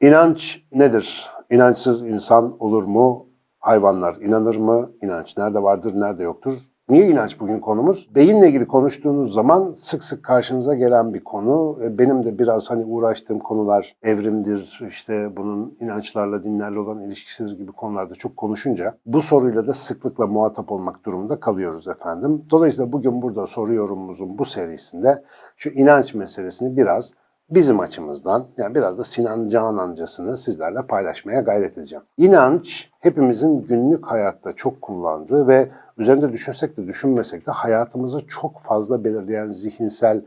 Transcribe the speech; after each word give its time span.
İnanç 0.00 0.62
nedir? 0.72 1.30
İnançsız 1.50 2.02
insan 2.02 2.56
olur 2.62 2.84
mu? 2.84 3.31
Hayvanlar 3.62 4.16
inanır 4.16 4.56
mı? 4.56 4.90
İnanç 5.02 5.36
nerede 5.38 5.62
vardır, 5.62 5.92
nerede 6.00 6.22
yoktur? 6.22 6.58
Niye 6.88 7.08
inanç 7.08 7.40
bugün 7.40 7.60
konumuz? 7.60 8.10
Beyinle 8.14 8.48
ilgili 8.48 8.66
konuştuğunuz 8.66 9.34
zaman 9.34 9.72
sık 9.72 10.04
sık 10.04 10.24
karşınıza 10.24 10.74
gelen 10.74 11.14
bir 11.14 11.24
konu. 11.24 11.78
E, 11.82 11.98
Benim 11.98 12.24
de 12.24 12.38
biraz 12.38 12.70
hani 12.70 12.84
uğraştığım 12.84 13.38
konular 13.38 13.96
evrimdir, 14.02 14.80
işte 14.88 15.36
bunun 15.36 15.76
inançlarla, 15.80 16.44
dinlerle 16.44 16.78
olan 16.78 17.00
ilişkisidir 17.00 17.58
gibi 17.58 17.72
konularda 17.72 18.14
çok 18.14 18.36
konuşunca 18.36 18.94
bu 19.06 19.22
soruyla 19.22 19.66
da 19.66 19.72
sıklıkla 19.72 20.26
muhatap 20.26 20.72
olmak 20.72 21.04
durumunda 21.06 21.40
kalıyoruz 21.40 21.88
efendim. 21.88 22.44
Dolayısıyla 22.50 22.92
bugün 22.92 23.22
burada 23.22 23.46
soru 23.46 23.74
yorumumuzun 23.74 24.38
bu 24.38 24.44
serisinde 24.44 25.24
şu 25.56 25.70
inanç 25.70 26.14
meselesini 26.14 26.76
biraz 26.76 27.12
bizim 27.54 27.80
açımızdan 27.80 28.46
yani 28.56 28.74
biraz 28.74 28.98
da 28.98 29.04
Sinan 29.04 29.48
Canancasını 29.48 30.36
sizlerle 30.36 30.82
paylaşmaya 30.82 31.40
gayret 31.40 31.78
edeceğim. 31.78 32.04
İnanç 32.18 32.90
hepimizin 33.00 33.66
günlük 33.66 34.06
hayatta 34.06 34.52
çok 34.52 34.82
kullandığı 34.82 35.46
ve 35.46 35.70
üzerinde 35.98 36.32
düşünsek 36.32 36.76
de 36.76 36.86
düşünmesek 36.86 37.46
de 37.46 37.50
hayatımızı 37.50 38.26
çok 38.26 38.62
fazla 38.62 39.04
belirleyen 39.04 39.50
zihinsel 39.50 40.22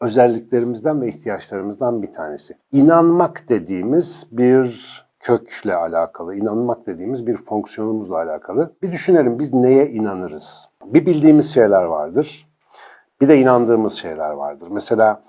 özelliklerimizden 0.00 1.00
ve 1.00 1.08
ihtiyaçlarımızdan 1.08 2.02
bir 2.02 2.12
tanesi. 2.12 2.54
İnanmak 2.72 3.48
dediğimiz 3.48 4.26
bir 4.32 5.10
kökle 5.20 5.74
alakalı, 5.74 6.34
inanmak 6.34 6.86
dediğimiz 6.86 7.26
bir 7.26 7.36
fonksiyonumuzla 7.36 8.16
alakalı. 8.16 8.72
Bir 8.82 8.92
düşünelim 8.92 9.38
biz 9.38 9.54
neye 9.54 9.90
inanırız? 9.90 10.68
Bir 10.84 11.06
bildiğimiz 11.06 11.54
şeyler 11.54 11.84
vardır. 11.84 12.48
Bir 13.20 13.28
de 13.28 13.38
inandığımız 13.38 13.92
şeyler 13.92 14.30
vardır. 14.30 14.68
Mesela 14.70 15.22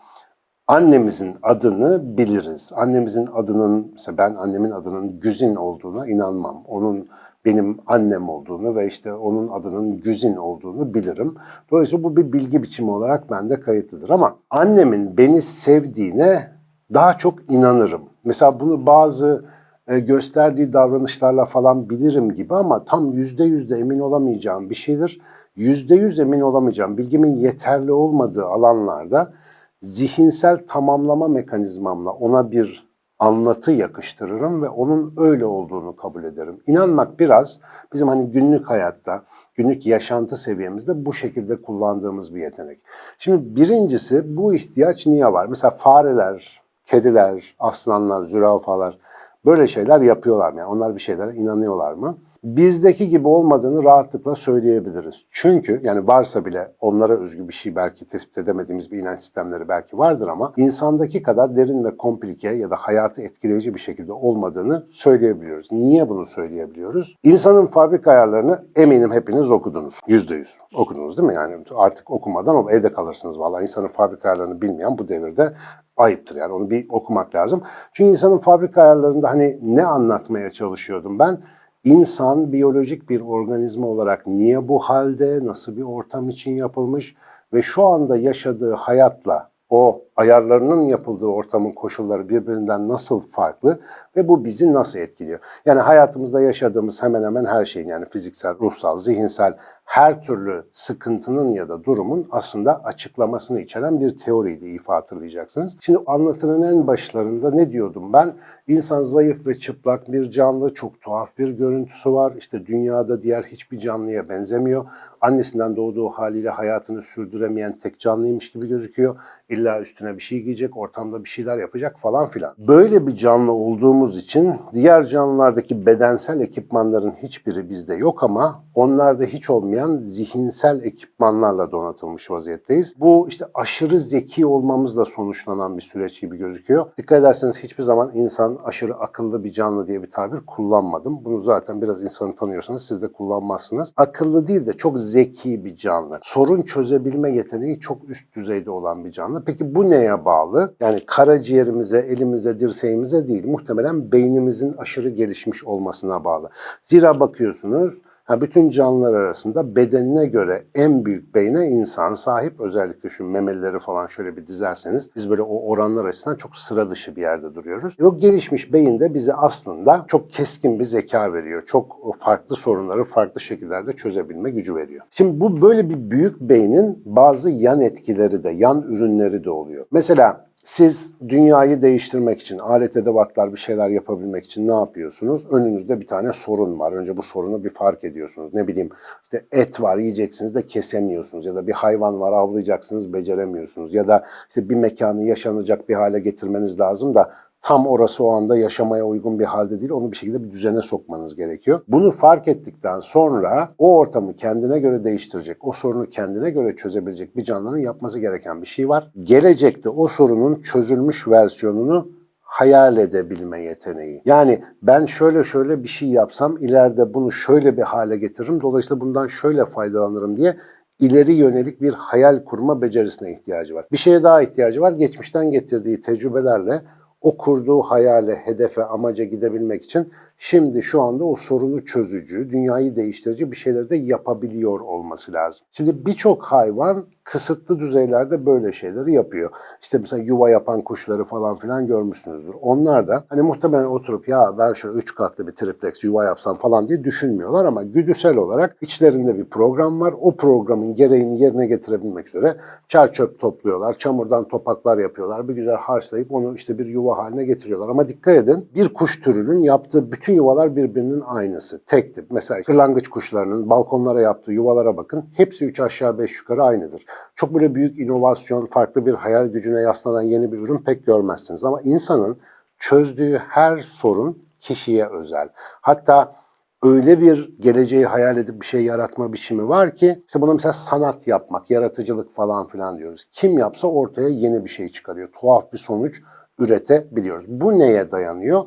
annemizin 0.72 1.36
adını 1.44 2.18
biliriz. 2.18 2.72
Annemizin 2.76 3.28
adının, 3.34 3.92
mesela 3.94 4.18
ben 4.18 4.34
annemin 4.34 4.72
adının 4.72 5.20
Güzin 5.20 5.56
olduğuna 5.56 6.08
inanmam. 6.08 6.64
Onun 6.68 7.08
benim 7.46 7.78
annem 7.88 8.30
olduğunu 8.30 8.76
ve 8.76 8.88
işte 8.88 9.14
onun 9.14 9.48
adının 9.48 10.02
Güzin 10.02 10.36
olduğunu 10.36 10.94
bilirim. 10.94 11.36
Dolayısıyla 11.72 12.04
bu 12.04 12.18
bir 12.18 12.34
bilgi 12.34 12.64
biçimi 12.64 12.92
olarak 12.92 13.32
bende 13.32 13.60
kayıtlıdır. 13.60 14.10
Ama 14.10 14.36
annemin 14.50 15.18
beni 15.18 15.42
sevdiğine 15.42 16.48
daha 16.94 17.14
çok 17.14 17.52
inanırım. 17.52 18.02
Mesela 18.24 18.60
bunu 18.60 18.86
bazı 18.86 19.46
e, 19.88 20.00
gösterdiği 20.00 20.74
davranışlarla 20.74 21.46
falan 21.46 21.90
bilirim 21.90 22.34
gibi 22.34 22.56
ama 22.56 22.86
tam 22.86 23.14
yüzde 23.14 23.44
yüzde 23.44 23.78
emin 23.78 24.00
olamayacağım 24.00 24.70
bir 24.70 24.76
şeydir. 24.76 25.22
Yüzde 25.56 25.96
yüz 25.96 26.20
emin 26.20 26.42
olamayacağım, 26.42 26.98
bilgimin 26.98 27.34
yeterli 27.36 27.92
olmadığı 27.92 28.46
alanlarda 28.46 29.34
zihinsel 29.82 30.68
tamamlama 30.68 31.28
mekanizmamla 31.28 32.12
ona 32.12 32.52
bir 32.52 32.92
anlatı 33.20 33.72
yakıştırırım 33.72 34.62
ve 34.62 34.70
onun 34.70 35.14
öyle 35.18 35.46
olduğunu 35.46 35.96
kabul 35.96 36.24
ederim. 36.24 36.64
İnanmak 36.68 37.20
biraz 37.20 37.60
bizim 37.94 38.08
hani 38.08 38.32
günlük 38.32 38.70
hayatta, 38.70 39.24
günlük 39.56 39.86
yaşantı 39.86 40.38
seviyemizde 40.38 41.06
bu 41.06 41.14
şekilde 41.14 41.62
kullandığımız 41.62 42.36
bir 42.36 42.42
yetenek. 42.42 42.80
Şimdi 43.18 43.56
birincisi 43.56 44.38
bu 44.38 44.54
ihtiyaç 44.54 45.08
niye 45.08 45.34
var? 45.34 45.46
Mesela 45.46 45.72
fareler, 45.72 46.62
kediler, 46.86 47.56
aslanlar, 47.60 48.22
zürafalar 48.22 48.98
böyle 49.46 49.68
şeyler 49.68 50.02
yapıyorlar 50.02 50.52
mı? 50.52 50.60
Yani 50.60 50.70
onlar 50.70 50.96
bir 50.96 51.02
şeylere 51.02 51.36
inanıyorlar 51.36 51.94
mı? 51.94 52.18
Bizdeki 52.44 53.10
gibi 53.10 53.28
olmadığını 53.28 53.84
rahatlıkla 53.84 54.36
söyleyebiliriz. 54.36 55.26
Çünkü 55.32 55.82
yani 55.84 56.08
varsa 56.08 56.46
bile 56.46 56.72
onlara 56.80 57.20
özgü 57.20 57.48
bir 57.48 57.54
şey 57.54 57.76
belki 57.76 58.08
tespit 58.08 58.38
edemediğimiz 58.38 58.92
bir 58.92 59.00
inanç 59.00 59.20
sistemleri 59.20 59.70
belki 59.70 59.98
vardır 59.98 60.28
ama 60.28 60.54
insandaki 60.58 61.24
kadar 61.24 61.56
derin 61.56 61.84
ve 61.84 61.98
komplike 61.98 62.50
ya 62.50 62.70
da 62.70 62.76
hayatı 62.76 63.22
etkileyici 63.22 63.74
bir 63.74 63.80
şekilde 63.80 64.14
olmadığını 64.14 64.86
söyleyebiliyoruz. 64.92 65.72
Niye 65.72 66.10
bunu 66.10 66.26
söyleyebiliyoruz? 66.26 67.16
İnsanın 67.24 67.66
fabrika 67.66 68.12
ayarlarını 68.12 68.64
eminim 68.76 69.12
hepiniz 69.12 69.52
okudunuz. 69.52 70.00
Yüzde 70.08 70.36
yüz 70.36 70.58
okudunuz 70.76 71.18
değil 71.18 71.28
mi? 71.28 71.36
Yani 71.36 71.56
artık 71.76 72.12
okumadan 72.12 72.56
o 72.56 72.70
evde 72.70 72.92
kalırsınız 72.92 73.40
vallahi 73.40 73.64
insanın 73.64 73.88
fabrika 73.88 74.30
ayarlarını 74.30 74.62
bilmeyen 74.62 74.98
bu 74.98 75.08
devirde 75.08 75.54
ayıptır 75.98 76.36
yani 76.36 76.54
onu 76.54 76.70
bir 76.70 76.86
okumak 76.90 77.36
lazım. 77.36 77.64
Çünkü 77.94 78.12
insanın 78.12 78.38
fabrika 78.38 78.84
ayarlarında 78.84 79.30
hani 79.30 79.60
ne 79.62 79.86
anlatmaya 79.86 80.50
çalışıyordum 80.50 81.20
ben? 81.20 81.42
İnsan 81.84 82.52
biyolojik 82.52 83.10
bir 83.10 83.22
organizma 83.22 83.88
olarak 83.88 84.28
niye 84.28 84.68
bu 84.68 84.80
halde, 84.80 85.46
nasıl 85.46 85.78
bir 85.78 85.82
ortam 85.82 86.30
için 86.30 86.56
yapılmış 86.56 87.16
ve 87.54 87.62
şu 87.62 87.84
anda 87.84 88.18
yaşadığı 88.18 88.74
hayatla 88.74 89.52
o 89.70 90.02
ayarlarının 90.16 90.82
yapıldığı 90.82 91.26
ortamın 91.26 91.72
koşulları 91.72 92.30
birbirinden 92.30 92.88
nasıl 92.88 93.20
farklı 93.20 93.80
ve 94.16 94.28
bu 94.28 94.46
bizi 94.46 94.74
nasıl 94.74 95.00
etkiliyor? 95.00 95.40
Yani 95.66 95.80
hayatımızda 95.80 96.42
yaşadığımız 96.42 97.04
hemen 97.04 97.24
hemen 97.24 97.46
her 97.46 97.66
şeyin 97.66 97.88
yani 97.88 98.06
fiziksel, 98.06 98.60
ruhsal, 98.60 98.98
zihinsel 98.98 99.58
her 99.86 100.22
türlü 100.22 100.64
sıkıntının 100.72 101.52
ya 101.52 101.70
da 101.70 101.84
durumun 101.84 102.28
aslında 102.32 102.84
açıklamasını 102.84 103.62
içeren 103.62 104.00
bir 104.00 104.18
teoriydi 104.18 104.66
ifa 104.66 104.96
hatırlayacaksınız. 104.96 105.78
Şimdi 105.80 106.00
anlatının 106.06 106.64
en 106.64 106.88
başlarında 106.88 107.52
ne 107.52 107.72
diyordum 107.72 108.14
ben? 108.14 108.34
İnsan 108.68 109.04
zayıf 109.04 109.48
ve 109.48 109.54
çıplak 109.54 110.12
bir 110.12 110.32
canlı, 110.32 110.74
çok 110.74 111.02
tuhaf 111.02 111.38
bir 111.38 111.50
görüntüsü 111.50 112.14
var. 112.14 112.34
İşte 112.38 112.66
dünyada 112.66 113.24
diğer 113.24 113.44
hiçbir 113.44 113.80
canlıya 113.80 114.30
benzemiyor. 114.30 114.86
Annesinden 115.22 115.76
doğduğu 115.76 116.10
haliyle 116.10 116.50
hayatını 116.50 117.02
sürdüremeyen 117.02 117.80
tek 117.84 118.00
canlıymış 118.00 118.52
gibi 118.52 118.68
gözüküyor. 118.68 119.16
İlla 119.50 119.82
üstüne 119.82 120.16
bir 120.16 120.20
şey 120.22 120.44
giyecek, 120.44 120.78
ortamda 120.78 121.24
bir 121.24 121.30
şeyler 121.30 121.58
yapacak 121.58 122.00
falan 122.00 122.30
filan. 122.30 122.54
Böyle 122.58 123.08
bir 123.08 123.16
canlı 123.16 123.52
olduğumuz 123.52 124.18
için 124.18 124.56
diğer 124.74 125.04
canlılardaki 125.04 125.86
bedensel 125.86 126.40
ekipmanların 126.40 127.12
hiçbiri 127.12 127.70
bizde 127.70 127.94
yok 127.96 128.24
ama 128.24 128.64
onlarda 128.76 129.24
hiç 129.24 129.50
olmayan 129.50 129.98
zihinsel 129.98 130.84
ekipmanlarla 130.84 131.72
donatılmış 131.72 132.32
vaziyetteyiz. 132.32 132.94
Bu 133.00 133.26
işte 133.28 133.46
aşırı 133.54 134.00
zeki 134.00 134.46
olmamızla 134.46 135.06
sonuçlanan 135.06 135.78
bir 135.78 135.82
süreç 135.82 136.22
gibi 136.22 136.38
gözüküyor. 136.38 136.86
Dikkat 136.98 137.20
ederseniz 137.20 137.64
hiçbir 137.64 137.84
zaman 137.84 138.12
insan 138.14 138.51
aşırı 138.64 138.96
akıllı 138.96 139.44
bir 139.44 139.52
canlı 139.52 139.88
diye 139.88 140.04
bir 140.04 140.10
tabir 140.10 140.40
kullanmadım. 140.48 141.26
Bunu 141.26 141.40
zaten 141.40 141.82
biraz 141.82 142.04
insanı 142.04 142.36
tanıyorsanız 142.36 142.86
siz 142.86 143.02
de 143.02 143.08
kullanmazsınız. 143.08 143.94
Akıllı 143.98 144.48
değil 144.48 144.66
de 144.66 144.74
çok 144.74 145.00
zeki 145.00 145.66
bir 145.66 145.76
canlı. 145.76 146.20
Sorun 146.22 146.62
çözebilme 146.62 147.32
yeteneği 147.32 147.80
çok 147.80 148.10
üst 148.10 148.36
düzeyde 148.36 148.72
olan 148.72 149.06
bir 149.06 149.12
canlı. 149.12 149.44
Peki 149.46 149.76
bu 149.76 149.90
neye 149.90 150.26
bağlı? 150.26 150.74
Yani 150.80 151.04
karaciğerimize, 151.06 152.00
elimize, 152.00 152.60
dirseğimize 152.60 153.28
değil. 153.28 153.48
Muhtemelen 153.48 154.12
beynimizin 154.12 154.74
aşırı 154.78 155.10
gelişmiş 155.10 155.64
olmasına 155.64 156.24
bağlı. 156.24 156.50
Zira 156.84 157.20
bakıyorsunuz 157.20 158.02
Ha, 158.32 158.42
bütün 158.42 158.70
canlılar 158.70 159.14
arasında 159.14 159.76
bedenine 159.76 160.26
göre 160.26 160.64
en 160.76 161.06
büyük 161.06 161.36
beyne 161.36 161.68
insan 161.68 162.14
sahip. 162.14 162.60
Özellikle 162.60 163.10
şu 163.10 163.26
memelileri 163.26 163.80
falan 163.80 164.08
şöyle 164.08 164.38
bir 164.38 164.48
dizerseniz 164.48 165.10
biz 165.16 165.30
böyle 165.30 165.42
o 165.42 165.70
oranlar 165.70 166.06
açısından 166.06 166.36
çok 166.36 166.56
sıra 166.56 166.90
dışı 166.90 167.16
bir 167.16 167.22
yerde 167.22 167.56
duruyoruz. 167.56 167.98
O 168.02 168.18
gelişmiş 168.18 168.74
beyin 168.74 169.00
de 169.00 169.14
bize 169.14 169.34
aslında 169.34 170.06
çok 170.08 170.30
keskin 170.30 170.80
bir 170.80 170.84
zeka 170.84 171.34
veriyor. 171.34 171.62
Çok 171.62 172.16
farklı 172.20 172.56
sorunları 172.56 173.04
farklı 173.04 173.42
şekillerde 173.42 173.92
çözebilme 173.92 174.52
gücü 174.52 174.76
veriyor. 174.76 175.06
Şimdi 175.10 175.40
bu 175.40 175.62
böyle 175.62 175.90
bir 175.90 176.12
büyük 176.12 176.42
beynin 176.42 177.04
bazı 177.06 177.50
yan 177.50 177.82
etkileri 177.82 178.44
de, 178.44 178.50
yan 178.50 178.82
ürünleri 178.82 179.44
de 179.44 179.50
oluyor. 179.50 179.86
Mesela 179.92 180.46
siz 180.64 181.14
dünyayı 181.30 181.82
değiştirmek 181.82 182.42
için, 182.42 182.60
alet 182.60 182.98
edevatlar 182.98 183.54
bir 183.54 183.58
şeyler 183.58 183.90
yapabilmek 183.90 184.46
için 184.46 184.68
ne 184.68 184.74
yapıyorsunuz? 184.74 185.48
Önünüzde 185.52 186.00
bir 186.00 186.08
tane 186.08 186.34
sorun 186.34 186.80
var. 186.80 186.92
Önce 186.92 187.18
bu 187.18 187.22
sorunu 187.22 187.64
bir 187.64 187.70
fark 187.70 188.04
ediyorsunuz. 188.04 188.54
Ne 188.54 188.68
bileyim 188.68 188.90
işte 189.24 189.46
et 189.52 189.82
var 189.82 189.98
yiyeceksiniz 189.98 190.56
de 190.56 190.68
kesemiyorsunuz. 190.68 191.46
Ya 191.46 191.56
da 191.56 191.68
bir 191.68 191.74
hayvan 191.74 192.20
var 192.20 192.34
avlayacaksınız 192.34 193.14
beceremiyorsunuz. 193.14 193.94
Ya 193.94 194.08
da 194.08 194.26
işte 194.50 194.70
bir 194.70 194.76
mekanı 194.76 195.24
yaşanacak 195.24 195.90
bir 195.90 195.96
hale 195.96 196.20
getirmeniz 196.20 196.80
lazım 196.80 197.16
da 197.16 197.34
tam 197.62 197.88
orası 197.88 198.24
o 198.24 198.32
anda 198.32 198.58
yaşamaya 198.58 199.06
uygun 199.06 199.40
bir 199.40 199.46
halde 199.46 199.80
değil. 199.80 199.92
Onu 199.92 200.12
bir 200.12 200.18
şekilde 200.18 200.44
bir 200.44 200.52
düzene 200.52 200.82
sokmanız 200.82 201.36
gerekiyor. 201.36 201.82
Bunu 201.88 202.12
fark 202.12 202.48
ettikten 202.48 203.00
sonra 203.00 203.70
o 203.78 203.98
ortamı 203.98 204.36
kendine 204.36 204.80
göre 204.80 205.04
değiştirecek, 205.04 205.58
o 205.68 205.72
sorunu 205.72 206.10
kendine 206.10 206.50
göre 206.50 206.76
çözebilecek 206.76 207.38
bir 207.38 207.44
canlının 207.44 207.78
yapması 207.78 208.20
gereken 208.20 208.62
bir 208.62 208.68
şey 208.68 208.90
var. 208.90 209.12
Gelecekte 209.24 209.90
o 209.90 210.08
sorunun 210.08 210.62
çözülmüş 210.62 211.28
versiyonunu 211.28 212.08
hayal 212.42 212.98
edebilme 212.98 213.64
yeteneği. 213.64 214.22
Yani 214.26 214.62
ben 214.82 215.06
şöyle 215.06 215.44
şöyle 215.44 215.84
bir 215.84 215.88
şey 215.88 216.10
yapsam 216.10 216.58
ileride 216.58 217.14
bunu 217.14 217.32
şöyle 217.32 217.78
bir 217.78 217.82
hale 217.82 218.18
getiririm. 218.18 218.62
Dolayısıyla 218.62 219.02
bundan 219.02 219.28
şöyle 219.28 219.66
faydalanırım 219.66 220.38
diye 220.38 220.58
ileri 221.00 221.34
yönelik 221.34 221.82
bir 221.82 221.94
hayal 221.94 222.44
kurma 222.44 222.82
becerisine 222.82 223.32
ihtiyacı 223.32 223.76
var. 223.76 223.86
Bir 223.92 223.98
şeye 223.98 224.24
daha 224.24 224.42
ihtiyacı 224.42 224.82
var. 224.82 224.92
Geçmişten 224.92 225.52
getirdiği 225.52 226.02
tecrübelerle 226.02 226.82
o 227.22 227.38
kurduğu 227.38 227.82
hayale, 227.82 228.36
hedefe, 228.36 228.84
amaca 228.84 229.24
gidebilmek 229.24 229.84
için 229.84 230.10
şimdi 230.38 230.82
şu 230.82 231.02
anda 231.02 231.26
o 231.26 231.36
sorunu 231.36 231.86
çözücü, 231.86 232.50
dünyayı 232.50 232.96
değiştirici 232.96 233.52
bir 233.52 233.56
şeyleri 233.56 233.90
de 233.90 233.96
yapabiliyor 233.96 234.80
olması 234.80 235.34
lazım. 235.34 235.66
Şimdi 235.72 236.06
birçok 236.06 236.44
hayvan 236.44 237.06
kısıtlı 237.24 237.80
düzeylerde 237.80 238.46
böyle 238.46 238.72
şeyleri 238.72 239.14
yapıyor. 239.14 239.50
İşte 239.82 239.98
mesela 239.98 240.24
yuva 240.24 240.50
yapan 240.50 240.82
kuşları 240.82 241.24
falan 241.24 241.58
filan 241.58 241.88
görmüşsünüzdür. 241.88 242.56
Onlar 242.62 243.08
da 243.08 243.24
hani 243.30 243.42
muhtemelen 243.42 243.86
oturup 243.86 244.28
ya 244.28 244.58
ben 244.58 244.74
şöyle 244.74 244.98
üç 244.98 245.16
katlı 245.16 245.48
bir 245.48 245.52
triplex 245.52 246.04
yuva 246.04 246.26
yapsam 246.26 246.58
falan 246.58 246.88
diye 246.88 247.04
düşünmüyorlar 247.04 247.66
ama 247.66 247.84
güdüsel 247.84 248.38
olarak 248.38 248.78
içlerinde 248.82 249.38
bir 249.38 249.46
program 249.46 250.02
var. 250.02 250.14
O 250.22 250.36
programın 250.36 250.96
gereğini 250.96 251.42
yerine 251.42 251.68
getirebilmek 251.68 252.28
üzere 252.28 252.58
çer 252.88 253.12
çöp 253.12 253.40
topluyorlar, 253.40 253.94
çamurdan 253.94 254.48
topaklar 254.48 254.98
yapıyorlar. 254.98 255.48
Bir 255.48 255.54
güzel 255.54 255.76
harçlayıp 255.76 256.32
onu 256.32 256.56
işte 256.56 256.78
bir 256.78 256.86
yuva 256.86 257.18
haline 257.18 257.46
getiriyorlar. 257.46 257.90
Ama 257.90 258.08
dikkat 258.08 258.36
edin 258.36 258.70
bir 258.76 258.94
kuş 258.94 259.22
türünün 259.22 259.64
yaptığı 259.64 260.12
bütün 260.12 260.34
yuvalar 260.34 260.76
birbirinin 260.76 261.22
aynısı. 261.26 261.82
Tek 261.86 262.16
tip. 262.16 262.26
Mesela 262.32 262.62
kırlangıç 262.62 263.08
kuşlarının 263.08 263.70
balkonlara 263.70 264.22
yaptığı 264.22 264.52
yuvalara 264.52 264.98
bakın. 264.98 265.26
Hepsi 265.38 265.66
üç 265.66 265.80
aşağı 265.80 266.20
beş 266.20 266.40
yukarı 266.40 266.64
aynıdır. 266.64 267.06
Çok 267.36 267.54
böyle 267.54 267.76
büyük 267.76 268.00
inovasyon, 268.00 268.66
farklı 268.66 269.06
bir 269.06 269.14
hayal 269.14 269.46
gücüne 269.46 269.82
yaslanan 269.82 270.22
yeni 270.22 270.52
bir 270.52 270.58
ürün 270.58 270.78
pek 270.78 271.06
görmezsiniz. 271.06 271.66
Ama 271.66 271.82
insanın 271.82 272.38
çözdüğü 272.78 273.38
her 273.38 273.78
sorun 273.78 274.44
kişiye 274.60 275.10
özel. 275.10 275.50
Hatta 275.82 276.36
öyle 276.84 277.22
bir 277.22 277.54
geleceği 277.60 278.06
hayal 278.06 278.38
edip 278.38 278.62
bir 278.62 278.66
şey 278.66 278.84
yaratma 278.84 279.34
biçimi 279.34 279.68
var 279.68 279.96
ki 279.96 280.24
işte 280.28 280.42
buna 280.42 280.54
mesela 280.54 280.74
sanat 280.74 281.28
yapmak, 281.28 281.72
yaratıcılık 281.72 282.32
falan 282.32 282.68
filan 282.68 282.98
diyoruz. 282.98 283.26
Kim 283.32 283.58
yapsa 283.58 283.88
ortaya 283.88 284.30
yeni 284.30 284.64
bir 284.64 284.70
şey 284.70 284.90
çıkarıyor. 284.90 285.30
Tuhaf 285.40 285.74
bir 285.74 285.78
sonuç 285.78 286.22
üretebiliyoruz. 286.60 287.46
Bu 287.48 287.80
neye 287.80 288.12
dayanıyor? 288.12 288.64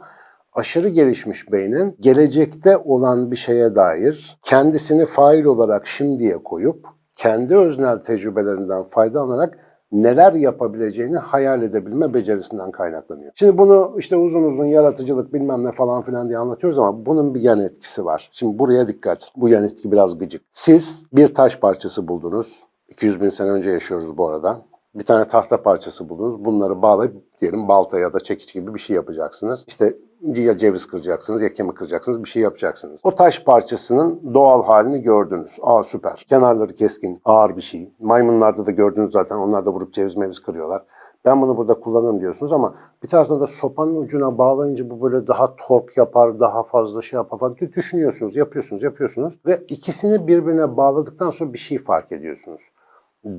aşırı 0.55 0.89
gelişmiş 0.89 1.53
beynin 1.53 1.97
gelecekte 2.01 2.77
olan 2.77 3.31
bir 3.31 3.37
şeye 3.37 3.75
dair 3.75 4.39
kendisini 4.43 5.05
fail 5.05 5.45
olarak 5.45 5.87
şimdiye 5.87 6.43
koyup 6.43 6.87
kendi 7.17 7.57
öznel 7.57 8.01
tecrübelerinden 8.01 8.85
faydalanarak 8.85 9.59
neler 9.93 10.33
yapabileceğini 10.33 11.17
hayal 11.17 11.63
edebilme 11.63 12.15
becerisinden 12.15 12.71
kaynaklanıyor. 12.71 13.33
Şimdi 13.35 13.59
bunu 13.59 13.95
işte 13.99 14.17
uzun 14.17 14.43
uzun 14.43 14.65
yaratıcılık 14.65 15.35
bilmem 15.35 15.65
ne 15.65 15.73
falan 15.73 16.03
filan 16.03 16.29
diye 16.29 16.39
anlatıyoruz 16.39 16.79
ama 16.79 17.07
bunun 17.07 17.35
bir 17.35 17.41
yan 17.41 17.61
etkisi 17.61 18.05
var. 18.05 18.31
Şimdi 18.33 18.59
buraya 18.59 18.89
dikkat. 18.89 19.29
Bu 19.37 19.49
yan 19.49 19.65
etki 19.65 19.93
biraz 19.93 20.19
gıcık. 20.19 20.43
Siz 20.53 21.05
bir 21.13 21.35
taş 21.35 21.61
parçası 21.61 22.09
buldunuz. 22.09 22.65
200 22.89 23.21
bin 23.21 23.29
sene 23.29 23.51
önce 23.51 23.71
yaşıyoruz 23.71 24.19
bu 24.19 24.29
arada. 24.29 24.63
Bir 24.95 25.05
tane 25.05 25.29
tahta 25.29 25.63
parçası 25.63 26.09
buldunuz. 26.09 26.45
Bunları 26.45 26.83
bağlayıp 26.83 27.41
diyelim 27.41 27.69
balta 27.69 27.99
ya 27.99 28.13
da 28.13 28.21
çekiç 28.21 28.55
gibi 28.55 28.75
bir 28.75 28.79
şey 28.79 28.97
yapacaksınız. 28.97 29.65
İşte 29.69 29.97
ya 30.23 30.59
ceviz 30.59 30.87
kıracaksınız 30.87 31.43
ya 31.43 31.53
kemik 31.53 31.77
kıracaksınız 31.77 32.25
bir 32.25 32.29
şey 32.29 32.43
yapacaksınız. 32.43 33.01
O 33.05 33.15
taş 33.15 33.45
parçasının 33.45 34.35
doğal 34.35 34.65
halini 34.65 35.03
gördünüz. 35.03 35.59
Aa 35.63 35.85
süper. 35.85 36.25
Kenarları 36.29 36.75
keskin, 36.75 37.21
ağır 37.25 37.57
bir 37.57 37.63
şey. 37.63 37.93
Maymunlarda 38.01 38.67
da 38.67 38.71
gördünüz 38.71 39.13
zaten. 39.13 39.37
Onlar 39.37 39.67
da 39.67 39.71
vurup 39.71 39.95
ceviz 39.95 40.17
meviz 40.17 40.39
kırıyorlar. 40.39 40.83
Ben 41.25 41.43
bunu 41.43 41.57
burada 41.57 41.75
kullanırım 41.81 42.21
diyorsunuz 42.21 42.53
ama 42.53 42.75
bir 43.03 43.09
taraftan 43.09 43.41
da 43.41 43.47
sopanın 43.47 43.97
ucuna 43.97 44.39
bağlayınca 44.39 44.91
bu 44.91 45.03
böyle 45.03 45.27
daha 45.27 45.57
tork 45.57 45.97
yapar, 45.97 46.41
daha 46.41 46.63
fazla 46.63 47.03
şey 47.03 47.17
yapar 47.17 47.39
falan 47.39 47.57
düşünüyorsunuz, 47.57 48.37
yapıyorsunuz, 48.37 48.83
yapıyorsunuz. 48.83 49.39
Ve 49.47 49.65
ikisini 49.69 50.27
birbirine 50.27 50.77
bağladıktan 50.77 51.31
sonra 51.31 51.53
bir 51.53 51.59
şey 51.59 51.79
fark 51.79 52.13
ediyorsunuz. 52.13 52.63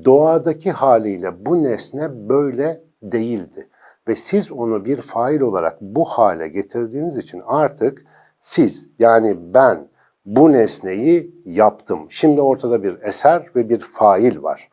Doğadaki 0.04 0.72
haliyle 0.72 1.46
bu 1.46 1.62
nesne 1.62 2.28
böyle 2.28 2.84
değildi 3.02 3.68
ve 4.08 4.14
siz 4.14 4.52
onu 4.52 4.84
bir 4.84 5.00
fail 5.00 5.40
olarak 5.40 5.80
bu 5.80 6.04
hale 6.04 6.48
getirdiğiniz 6.48 7.16
için 7.16 7.42
artık 7.46 8.04
siz 8.40 8.88
yani 8.98 9.36
ben 9.54 9.88
bu 10.26 10.52
nesneyi 10.52 11.34
yaptım. 11.44 11.98
Şimdi 12.08 12.40
ortada 12.40 12.82
bir 12.82 13.02
eser 13.02 13.50
ve 13.56 13.68
bir 13.68 13.80
fail 13.80 14.42
var. 14.42 14.68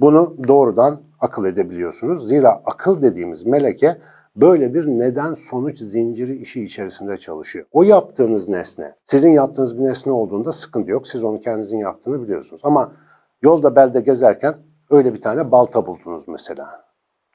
Bunu 0.00 0.36
doğrudan 0.48 1.00
akıl 1.20 1.44
edebiliyorsunuz. 1.44 2.28
Zira 2.28 2.62
akıl 2.64 3.02
dediğimiz 3.02 3.46
meleke 3.46 3.98
böyle 4.36 4.74
bir 4.74 4.86
neden 4.86 5.32
sonuç 5.32 5.78
zinciri 5.78 6.36
işi 6.36 6.62
içerisinde 6.62 7.16
çalışıyor. 7.16 7.66
O 7.72 7.82
yaptığınız 7.82 8.48
nesne, 8.48 8.94
sizin 9.04 9.30
yaptığınız 9.30 9.78
bir 9.78 9.84
nesne 9.84 10.12
olduğunda 10.12 10.52
sıkıntı 10.52 10.90
yok. 10.90 11.08
Siz 11.08 11.24
onu 11.24 11.40
kendinizin 11.40 11.78
yaptığını 11.78 12.22
biliyorsunuz. 12.22 12.62
Ama 12.64 12.92
yolda 13.42 13.76
belde 13.76 14.00
gezerken 14.00 14.54
öyle 14.90 15.14
bir 15.14 15.20
tane 15.20 15.50
balta 15.50 15.86
buldunuz 15.86 16.28
mesela. 16.28 16.85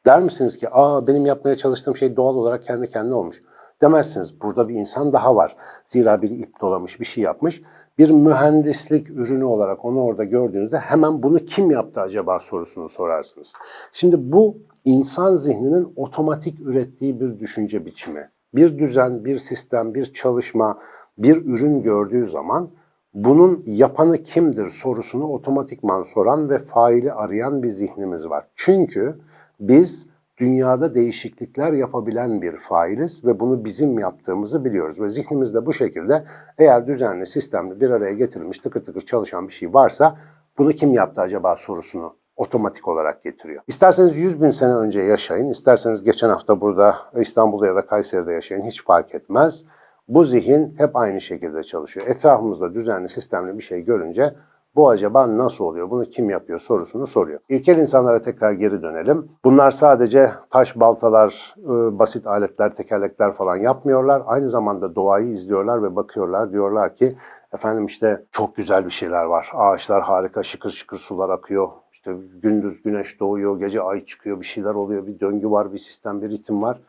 Der 0.05 0.21
misiniz 0.21 0.57
ki 0.57 0.67
aa 0.71 1.07
benim 1.07 1.25
yapmaya 1.25 1.55
çalıştığım 1.55 1.97
şey 1.97 2.15
doğal 2.15 2.35
olarak 2.35 2.63
kendi 2.63 2.89
kendine 2.89 3.13
olmuş. 3.13 3.41
Demezsiniz. 3.81 4.41
Burada 4.41 4.69
bir 4.69 4.75
insan 4.75 5.13
daha 5.13 5.35
var. 5.35 5.55
Zira 5.85 6.21
bir 6.21 6.29
ip 6.29 6.61
dolamış, 6.61 6.99
bir 6.99 7.05
şey 7.05 7.23
yapmış. 7.23 7.61
Bir 7.97 8.09
mühendislik 8.09 9.09
ürünü 9.09 9.43
olarak 9.43 9.85
onu 9.85 10.03
orada 10.03 10.23
gördüğünüzde 10.23 10.77
hemen 10.77 11.23
bunu 11.23 11.37
kim 11.37 11.71
yaptı 11.71 12.01
acaba 12.01 12.39
sorusunu 12.39 12.89
sorarsınız. 12.89 13.53
Şimdi 13.91 14.31
bu 14.31 14.57
insan 14.85 15.35
zihninin 15.35 15.93
otomatik 15.95 16.59
ürettiği 16.59 17.19
bir 17.19 17.39
düşünce 17.39 17.85
biçimi. 17.85 18.29
Bir 18.55 18.79
düzen, 18.79 19.25
bir 19.25 19.37
sistem, 19.37 19.93
bir 19.93 20.13
çalışma, 20.13 20.79
bir 21.17 21.45
ürün 21.45 21.81
gördüğü 21.81 22.25
zaman 22.25 22.69
bunun 23.13 23.63
yapanı 23.67 24.23
kimdir 24.23 24.69
sorusunu 24.69 25.27
otomatikman 25.27 26.03
soran 26.03 26.49
ve 26.49 26.59
faili 26.59 27.13
arayan 27.13 27.63
bir 27.63 27.69
zihnimiz 27.69 28.29
var. 28.29 28.47
Çünkü 28.55 29.15
biz 29.61 30.07
dünyada 30.37 30.93
değişiklikler 30.93 31.73
yapabilen 31.73 32.41
bir 32.41 32.57
failiz 32.57 33.25
ve 33.25 33.39
bunu 33.39 33.65
bizim 33.65 33.99
yaptığımızı 33.99 34.65
biliyoruz. 34.65 35.01
Ve 35.01 35.09
zihnimizde 35.09 35.65
bu 35.65 35.73
şekilde 35.73 36.25
eğer 36.57 36.87
düzenli, 36.87 37.25
sistemli 37.25 37.81
bir 37.81 37.89
araya 37.89 38.13
getirilmiş 38.13 38.59
tıkır 38.59 38.83
tıkır 38.83 39.01
çalışan 39.01 39.47
bir 39.47 39.53
şey 39.53 39.73
varsa 39.73 40.17
bunu 40.57 40.71
kim 40.71 40.93
yaptı 40.93 41.21
acaba 41.21 41.55
sorusunu 41.55 42.15
otomatik 42.35 42.87
olarak 42.87 43.23
getiriyor. 43.23 43.63
İsterseniz 43.67 44.17
100 44.17 44.41
bin 44.41 44.49
sene 44.49 44.73
önce 44.73 45.01
yaşayın, 45.01 45.49
isterseniz 45.49 46.03
geçen 46.03 46.29
hafta 46.29 46.61
burada 46.61 46.95
İstanbul'da 47.15 47.67
ya 47.67 47.75
da 47.75 47.85
Kayseri'de 47.85 48.33
yaşayın 48.33 48.61
hiç 48.61 48.83
fark 48.83 49.15
etmez. 49.15 49.65
Bu 50.07 50.23
zihin 50.23 50.75
hep 50.77 50.95
aynı 50.95 51.21
şekilde 51.21 51.63
çalışıyor. 51.63 52.07
Etrafımızda 52.07 52.73
düzenli, 52.73 53.09
sistemli 53.09 53.57
bir 53.57 53.63
şey 53.63 53.81
görünce 53.81 54.35
bu 54.75 54.89
acaba 54.89 55.37
nasıl 55.37 55.65
oluyor? 55.65 55.89
Bunu 55.89 56.05
kim 56.05 56.29
yapıyor 56.29 56.59
sorusunu 56.59 57.07
soruyor. 57.07 57.39
İlkel 57.49 57.77
insanlara 57.77 58.21
tekrar 58.21 58.51
geri 58.51 58.81
dönelim. 58.81 59.31
Bunlar 59.43 59.71
sadece 59.71 60.29
taş 60.49 60.79
baltalar, 60.79 61.55
ıı, 61.69 61.99
basit 61.99 62.27
aletler, 62.27 62.75
tekerlekler 62.75 63.33
falan 63.33 63.55
yapmıyorlar. 63.55 64.23
Aynı 64.25 64.49
zamanda 64.49 64.95
doğayı 64.95 65.27
izliyorlar 65.27 65.83
ve 65.83 65.95
bakıyorlar. 65.95 66.51
Diyorlar 66.51 66.95
ki 66.95 67.17
efendim 67.53 67.85
işte 67.85 68.25
çok 68.31 68.55
güzel 68.55 68.85
bir 68.85 68.91
şeyler 68.91 69.25
var. 69.25 69.51
Ağaçlar 69.53 70.01
harika, 70.01 70.43
şıkır 70.43 70.69
şıkır 70.69 70.97
sular 70.97 71.29
akıyor. 71.29 71.69
İşte 71.91 72.15
gündüz 72.43 72.83
güneş 72.83 73.19
doğuyor, 73.19 73.59
gece 73.59 73.81
ay 73.81 74.05
çıkıyor, 74.05 74.39
bir 74.39 74.45
şeyler 74.45 74.73
oluyor. 74.73 75.07
Bir 75.07 75.19
döngü 75.19 75.51
var, 75.51 75.73
bir 75.73 75.77
sistem, 75.77 76.21
bir 76.21 76.29
ritim 76.29 76.61
var. 76.61 76.79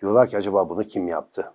Diyorlar 0.00 0.28
ki 0.28 0.36
acaba 0.36 0.68
bunu 0.68 0.84
kim 0.84 1.08
yaptı? 1.08 1.52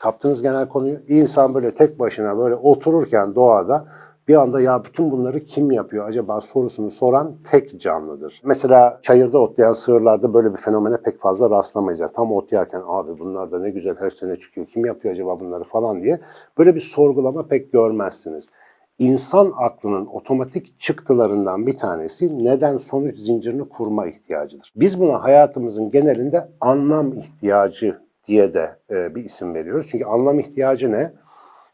Kaptınız 0.00 0.42
genel 0.42 0.68
konuyu. 0.68 0.98
İnsan 1.08 1.54
böyle 1.54 1.74
tek 1.74 1.98
başına 1.98 2.38
böyle 2.38 2.54
otururken 2.54 3.34
doğada 3.34 3.84
bir 4.28 4.34
anda 4.34 4.60
ya 4.60 4.84
bütün 4.84 5.10
bunları 5.10 5.40
kim 5.40 5.70
yapıyor 5.70 6.08
acaba 6.08 6.40
sorusunu 6.40 6.90
soran 6.90 7.36
tek 7.50 7.80
canlıdır. 7.80 8.40
Mesela 8.44 9.00
çayırda 9.02 9.38
otlayan 9.38 9.72
sığırlarda 9.72 10.34
böyle 10.34 10.52
bir 10.52 10.58
fenomene 10.58 10.96
pek 10.96 11.20
fazla 11.20 11.50
rastlamayız. 11.50 12.00
Yani 12.00 12.12
tam 12.12 12.32
ot 12.32 12.52
yerken 12.52 12.82
abi 12.86 13.18
bunlar 13.18 13.52
da 13.52 13.60
ne 13.60 13.70
güzel 13.70 13.96
her 13.98 14.10
sene 14.10 14.36
çıkıyor 14.36 14.66
kim 14.66 14.84
yapıyor 14.84 15.14
acaba 15.14 15.40
bunları 15.40 15.64
falan 15.64 16.02
diye 16.02 16.20
böyle 16.58 16.74
bir 16.74 16.80
sorgulama 16.80 17.46
pek 17.46 17.72
görmezsiniz. 17.72 18.50
İnsan 18.98 19.52
aklının 19.56 20.06
otomatik 20.06 20.80
çıktılarından 20.80 21.66
bir 21.66 21.76
tanesi 21.76 22.44
neden 22.44 22.78
sonuç 22.78 23.16
zincirini 23.16 23.68
kurma 23.68 24.06
ihtiyacıdır. 24.06 24.72
Biz 24.76 25.00
buna 25.00 25.22
hayatımızın 25.22 25.90
genelinde 25.90 26.48
anlam 26.60 27.12
ihtiyacı 27.12 27.98
diye 28.24 28.54
de 28.54 28.76
e, 28.90 29.14
bir 29.14 29.24
isim 29.24 29.54
veriyoruz. 29.54 29.86
Çünkü 29.88 30.04
anlam 30.04 30.38
ihtiyacı 30.38 30.92
ne? 30.92 31.12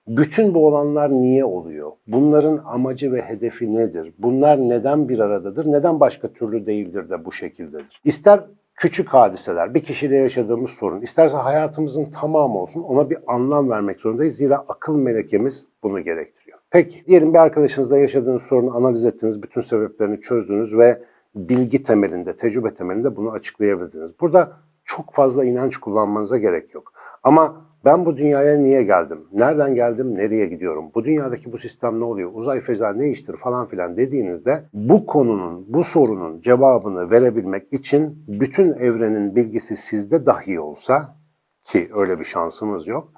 Bütün 0.09 0.55
bu 0.55 0.67
olanlar 0.67 1.11
niye 1.11 1.45
oluyor? 1.45 1.93
Bunların 2.07 2.61
amacı 2.67 3.13
ve 3.13 3.23
hedefi 3.23 3.75
nedir? 3.75 4.15
Bunlar 4.19 4.59
neden 4.59 5.09
bir 5.09 5.19
aradadır? 5.19 5.73
Neden 5.73 6.01
başka 6.01 6.33
türlü 6.33 6.67
değildir 6.67 7.11
de 7.11 7.25
bu 7.25 7.33
şekildedir? 7.33 8.01
İster 8.05 8.41
küçük 8.75 9.09
hadiseler, 9.09 9.75
bir 9.75 9.81
kişiyle 9.81 10.17
yaşadığımız 10.17 10.71
sorun, 10.71 11.01
isterse 11.01 11.37
hayatımızın 11.37 12.05
tamamı 12.05 12.59
olsun 12.59 12.83
ona 12.83 13.11
bir 13.11 13.19
anlam 13.27 13.71
vermek 13.71 14.01
zorundayız. 14.01 14.37
Zira 14.37 14.65
akıl 14.69 14.97
melekemiz 14.97 15.67
bunu 15.83 16.01
gerektiriyor. 16.01 16.59
Peki, 16.71 17.07
diyelim 17.07 17.35
bir 17.35 17.39
arkadaşınızla 17.39 17.99
yaşadığınız 17.99 18.43
sorunu 18.43 18.77
analiz 18.77 19.05
ettiniz, 19.05 19.43
bütün 19.43 19.61
sebeplerini 19.61 20.21
çözdünüz 20.21 20.79
ve 20.79 21.03
bilgi 21.35 21.83
temelinde, 21.83 22.37
tecrübe 22.37 22.75
temelinde 22.75 23.17
bunu 23.17 23.31
açıklayabildiniz. 23.31 24.21
Burada 24.21 24.53
çok 24.85 25.15
fazla 25.15 25.45
inanç 25.45 25.77
kullanmanıza 25.77 26.39
gerek 26.39 26.75
yok. 26.75 26.93
Ama 27.23 27.68
ben 27.89 28.07
bu 28.07 28.17
dünyaya 28.17 28.59
niye 28.59 28.83
geldim? 28.83 29.19
Nereden 29.33 29.75
geldim? 29.75 30.15
Nereye 30.15 30.47
gidiyorum? 30.47 30.91
Bu 30.95 31.05
dünyadaki 31.05 31.53
bu 31.53 31.59
sistem 31.59 32.01
ne 32.01 32.05
oluyor? 32.05 32.31
Uzay 32.35 32.61
feza 32.61 32.93
ne 32.93 33.11
iştir 33.11 33.37
falan 33.37 33.67
filan 33.67 33.97
dediğinizde 33.97 34.65
bu 34.73 35.07
konunun, 35.07 35.65
bu 35.69 35.85
sorunun 35.85 36.41
cevabını 36.41 37.11
verebilmek 37.11 37.73
için 37.73 38.25
bütün 38.29 38.73
evrenin 38.73 39.37
bilgisi 39.37 39.77
sizde 39.77 40.27
dahi 40.27 40.61
olsa 40.61 41.17
ki 41.65 41.91
öyle 41.95 42.19
bir 42.19 42.25
şansımız 42.25 42.87
yok. 42.89 43.13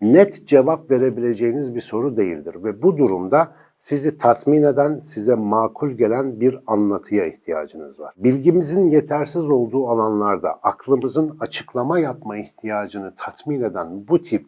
Net 0.00 0.46
cevap 0.46 0.90
verebileceğiniz 0.90 1.74
bir 1.74 1.80
soru 1.80 2.16
değildir 2.16 2.56
ve 2.64 2.82
bu 2.82 2.96
durumda 2.96 3.52
sizi 3.78 4.18
tatmin 4.18 4.62
eden, 4.62 5.00
size 5.00 5.34
makul 5.34 5.90
gelen 5.90 6.40
bir 6.40 6.58
anlatıya 6.66 7.26
ihtiyacınız 7.26 8.00
var. 8.00 8.14
Bilgimizin 8.16 8.90
yetersiz 8.90 9.50
olduğu 9.50 9.88
alanlarda 9.88 10.52
aklımızın 10.62 11.36
açıklama 11.40 11.98
yapma 11.98 12.36
ihtiyacını 12.36 13.14
tatmin 13.16 13.62
eden 13.62 14.08
bu 14.08 14.22
tip 14.22 14.46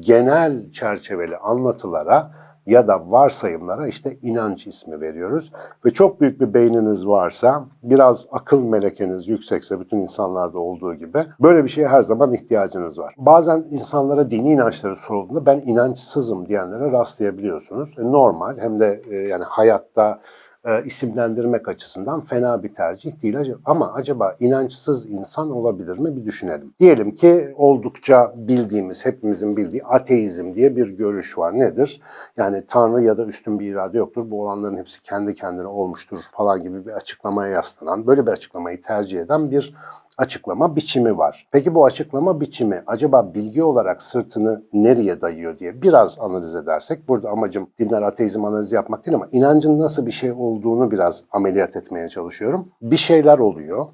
genel 0.00 0.70
çerçeveli 0.70 1.36
anlatılara 1.36 2.30
ya 2.66 2.88
da 2.88 3.10
varsayımlara 3.10 3.86
işte 3.86 4.16
inanç 4.22 4.66
ismi 4.66 5.00
veriyoruz. 5.00 5.52
Ve 5.84 5.90
çok 5.90 6.20
büyük 6.20 6.40
bir 6.40 6.54
beyniniz 6.54 7.06
varsa, 7.06 7.64
biraz 7.82 8.26
akıl 8.32 8.64
melekeniz 8.64 9.28
yüksekse 9.28 9.80
bütün 9.80 9.98
insanlarda 9.98 10.58
olduğu 10.58 10.94
gibi 10.94 11.18
böyle 11.40 11.64
bir 11.64 11.68
şeye 11.68 11.88
her 11.88 12.02
zaman 12.02 12.32
ihtiyacınız 12.32 12.98
var. 12.98 13.14
Bazen 13.18 13.64
insanlara 13.70 14.30
dini 14.30 14.52
inançları 14.52 14.96
sorulduğunda 14.96 15.46
ben 15.46 15.60
inançsızım 15.60 16.48
diyenlere 16.48 16.92
rastlayabiliyorsunuz. 16.92 17.98
E, 17.98 18.02
Normal 18.02 18.58
hem 18.58 18.80
de 18.80 19.02
e, 19.10 19.16
yani 19.16 19.44
hayatta 19.44 20.20
e, 20.64 20.84
isimlendirmek 20.84 21.68
açısından 21.68 22.20
fena 22.20 22.62
bir 22.62 22.74
tercih 22.74 23.22
değil. 23.22 23.34
Ama 23.64 23.92
acaba 23.92 24.36
inançsız 24.40 25.06
insan 25.10 25.50
olabilir 25.50 25.98
mi 25.98 26.16
bir 26.16 26.24
düşünelim. 26.24 26.74
Diyelim 26.80 27.14
ki 27.14 27.54
oldukça 27.56 28.34
bildiğimiz, 28.36 29.06
hepimizin 29.06 29.56
bildiği 29.56 29.84
ateizm 29.84 30.54
diye 30.54 30.76
bir 30.76 30.96
görüş 30.96 31.38
var. 31.38 31.58
Nedir? 31.58 32.00
Yani 32.36 32.64
Tanrı 32.66 33.02
ya 33.02 33.18
da 33.18 33.24
üstün 33.24 33.58
bir 33.58 33.72
irade 33.72 33.98
yoktur. 33.98 34.30
Bu 34.30 34.42
olanların 34.42 34.76
hepsi 34.76 35.02
kendi 35.02 35.34
kendine 35.34 35.66
olmuştur 35.66 36.18
falan 36.32 36.62
gibi 36.62 36.86
bir 36.86 36.92
açıklamaya 36.92 37.52
yaslanan, 37.52 38.06
böyle 38.06 38.26
bir 38.26 38.30
açıklamayı 38.30 38.82
tercih 38.82 39.20
eden 39.20 39.50
bir 39.50 39.74
açıklama 40.18 40.76
biçimi 40.76 41.18
var. 41.18 41.48
Peki 41.52 41.74
bu 41.74 41.84
açıklama 41.84 42.40
biçimi 42.40 42.82
acaba 42.86 43.34
bilgi 43.34 43.62
olarak 43.62 44.02
sırtını 44.02 44.62
nereye 44.72 45.20
dayıyor 45.20 45.58
diye 45.58 45.82
biraz 45.82 46.20
analiz 46.20 46.54
edersek, 46.54 47.08
burada 47.08 47.30
amacım 47.30 47.70
dinler 47.78 48.02
ateizm 48.02 48.44
analizi 48.44 48.74
yapmak 48.74 49.06
değil 49.06 49.14
ama 49.14 49.28
inancın 49.32 49.78
nasıl 49.78 50.06
bir 50.06 50.12
şey 50.12 50.32
olduğunu 50.32 50.90
biraz 50.90 51.24
ameliyat 51.32 51.76
etmeye 51.76 52.08
çalışıyorum. 52.08 52.68
Bir 52.82 52.96
şeyler 52.96 53.38
oluyor. 53.38 53.86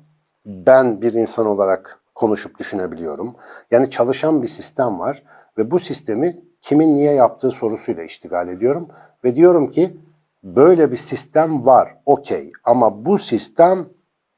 Ben 0.47 1.03
bir 1.03 1.13
insan 1.13 1.47
olarak 1.47 2.01
konuşup 2.15 2.59
düşünebiliyorum. 2.59 3.35
Yani 3.71 3.91
çalışan 3.91 4.43
bir 4.43 4.49
sistem 4.49 4.99
var 4.99 5.23
ve 5.59 5.71
bu 5.71 5.79
sistemi 5.79 6.41
kimin 6.61 6.95
niye 6.95 7.13
yaptığı 7.13 7.51
sorusuyla 7.51 8.03
iştigal 8.03 8.49
ediyorum. 8.49 8.89
Ve 9.25 9.35
diyorum 9.35 9.71
ki 9.71 9.97
böyle 10.45 10.93
bir 10.93 10.97
sistem 10.97 11.67
var, 11.67 11.97
okey 12.07 12.53
ama 12.65 13.07
bu 13.07 13.19
sistem 13.19 13.89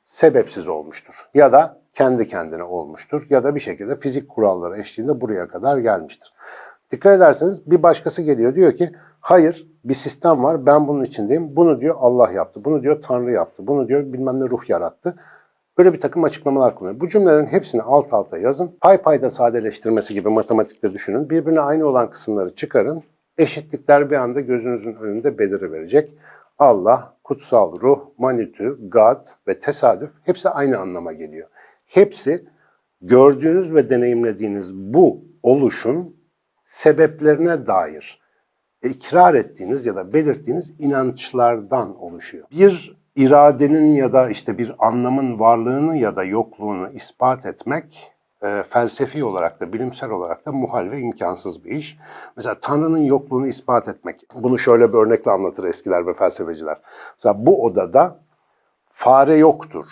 sebepsiz 0.05 0.69
olmuştur. 0.69 1.15
Ya 1.35 1.53
da 1.53 1.79
kendi 1.93 2.29
kendine 2.29 2.63
olmuştur. 2.63 3.27
Ya 3.31 3.45
da 3.45 3.55
bir 3.55 3.61
şekilde 3.61 4.01
fizik 4.01 4.29
kuralları 4.29 4.79
eşliğinde 4.79 5.21
buraya 5.21 5.49
kadar 5.49 5.79
gelmiştir. 5.79 6.33
Dikkat 6.91 7.17
ederseniz 7.17 7.71
bir 7.71 7.83
başkası 7.83 8.23
geliyor 8.23 8.55
diyor 8.55 8.73
ki 8.73 8.91
hayır 9.21 9.69
bir 9.85 9.95
sistem 9.95 10.45
var 10.45 10.67
ben 10.67 10.89
bunun 10.89 11.05
içindeyim. 11.05 11.57
Bunu 11.57 11.81
diyor 11.81 11.95
Allah 11.99 12.33
yaptı. 12.33 12.65
Bunu 12.65 12.83
diyor 12.83 13.03
Tanrı 13.03 13.33
yaptı. 13.33 13.67
Bunu 13.67 13.89
diyor 13.89 14.13
bilmem 14.13 14.41
ne 14.41 14.45
ruh 14.45 14.69
yarattı. 14.69 15.17
Böyle 15.79 15.93
bir 15.93 16.01
takım 16.01 16.25
açıklamalar 16.25 16.75
kullanıyor. 16.75 17.01
Bu 17.01 17.09
cümlelerin 17.09 17.47
hepsini 17.47 17.83
alt 17.83 18.13
alta 18.13 18.39
yazın. 18.39 18.77
Pay 18.81 19.03
payda 19.03 19.31
sadeleştirmesi 19.31 20.15
gibi 20.15 20.29
matematikte 20.29 20.93
düşünün. 20.93 21.31
Birbirine 21.31 21.61
aynı 21.61 21.87
olan 21.87 22.11
kısımları 22.11 22.55
çıkarın. 22.55 23.03
Eşitlikler 23.39 24.11
bir 24.11 24.17
anda 24.17 24.41
gözünüzün 24.41 24.95
önünde 24.95 25.39
beliriverecek. 25.39 26.15
Allah, 26.59 27.15
kutsal 27.33 27.81
ruh, 27.81 28.01
manitü, 28.19 28.79
God 28.89 29.25
ve 29.49 29.59
tesadüf 29.59 30.11
hepsi 30.23 30.49
aynı 30.49 30.79
anlama 30.79 31.13
geliyor. 31.13 31.49
Hepsi 31.87 32.45
gördüğünüz 33.03 33.75
ve 33.75 33.91
deneyimlediğiniz 33.91 34.75
bu 34.75 35.25
oluşun 35.43 36.17
sebeplerine 36.65 37.67
dair 37.67 38.21
ikrar 38.83 39.35
ettiğiniz 39.35 39.87
ya 39.87 39.97
da 39.97 40.13
belirttiğiniz 40.13 40.75
inançlardan 40.79 41.97
oluşuyor. 42.03 42.47
Bir 42.51 42.97
iradenin 43.17 43.93
ya 43.93 44.13
da 44.13 44.31
işte 44.31 44.59
bir 44.59 44.75
anlamın 44.79 45.39
varlığını 45.39 45.97
ya 45.97 46.17
da 46.17 46.25
yokluğunu 46.25 46.91
ispat 46.93 47.47
etmek 47.47 48.12
e, 48.43 48.63
felsefi 48.63 49.25
olarak 49.25 49.61
da 49.61 49.73
bilimsel 49.73 50.11
olarak 50.11 50.47
da 50.47 50.53
muhal 50.53 50.91
ve 50.91 51.01
imkansız 51.01 51.65
bir 51.65 51.71
iş. 51.71 51.99
Mesela 52.37 52.57
Tanrı'nın 52.61 53.03
yokluğunu 53.03 53.47
ispat 53.47 53.89
etmek. 53.89 54.21
Bunu 54.35 54.59
şöyle 54.59 54.93
bir 54.93 54.99
örnekle 54.99 55.31
anlatır 55.31 55.65
eskiler 55.65 56.07
ve 56.07 56.15
felsefeciler. 56.15 56.79
Mesela 57.19 57.47
bu 57.47 57.65
odada 57.65 58.19
fare 58.93 59.37
yoktur. 59.37 59.85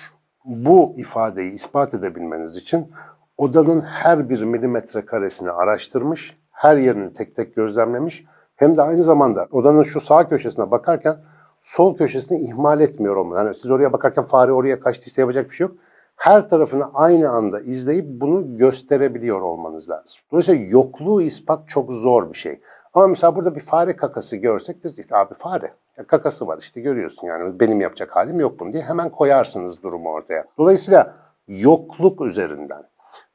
Bu 0.45 0.95
ifadeyi 0.97 1.53
ispat 1.53 1.95
edebilmeniz 1.95 2.57
için 2.57 2.93
odanın 3.37 3.81
her 3.81 4.29
bir 4.31 4.43
milimetre 4.43 5.05
karesini 5.05 5.51
araştırmış, 5.51 6.39
her 6.51 6.77
yerini 6.77 7.13
tek 7.13 7.37
tek 7.37 7.57
gözlemlemiş, 7.57 8.25
hem 8.57 8.77
de 8.77 8.83
aynı 8.83 9.03
zamanda 9.03 9.49
odanın 9.51 9.83
şu 9.83 10.01
sağ 10.01 10.29
köşesine 10.29 10.71
bakarken 10.71 11.17
sol 11.61 11.97
köşesini 11.97 12.41
ihmal 12.41 12.81
etmiyor 12.81 13.17
olmalı. 13.17 13.39
Yani 13.39 13.55
siz 13.55 13.71
oraya 13.71 13.93
bakarken 13.93 14.25
fare 14.25 14.53
oraya 14.53 14.81
kaçtıysa 14.81 15.21
yapacak 15.21 15.51
bir 15.51 15.55
şey 15.55 15.67
yok. 15.67 15.77
Her 16.21 16.49
tarafını 16.49 16.91
aynı 16.95 17.31
anda 17.31 17.61
izleyip 17.61 18.05
bunu 18.09 18.57
gösterebiliyor 18.57 19.41
olmanız 19.41 19.91
lazım. 19.91 20.21
Dolayısıyla 20.33 20.67
yokluğu 20.71 21.23
ispat 21.23 21.69
çok 21.69 21.93
zor 21.93 22.33
bir 22.33 22.39
şey. 22.39 22.61
Ama 22.95 23.07
mesela 23.07 23.37
burada 23.37 23.55
bir 23.55 23.61
fare 23.61 23.97
kakası 23.97 24.37
görsek 24.37 24.85
de 24.85 24.89
işte 24.99 25.17
abi 25.17 25.35
fare. 25.35 25.73
Ya 25.99 26.07
kakası 26.07 26.47
var 26.47 26.59
işte 26.59 26.81
görüyorsun 26.81 27.27
yani 27.27 27.61
benim 27.61 27.81
yapacak 27.81 28.17
halim 28.17 28.41
yok 28.41 28.61
bunu 28.61 28.73
diye 28.73 28.83
hemen 28.83 29.11
koyarsınız 29.11 29.83
durumu 29.83 30.09
ortaya. 30.09 30.45
Dolayısıyla 30.59 31.15
yokluk 31.49 32.21
üzerinden 32.21 32.83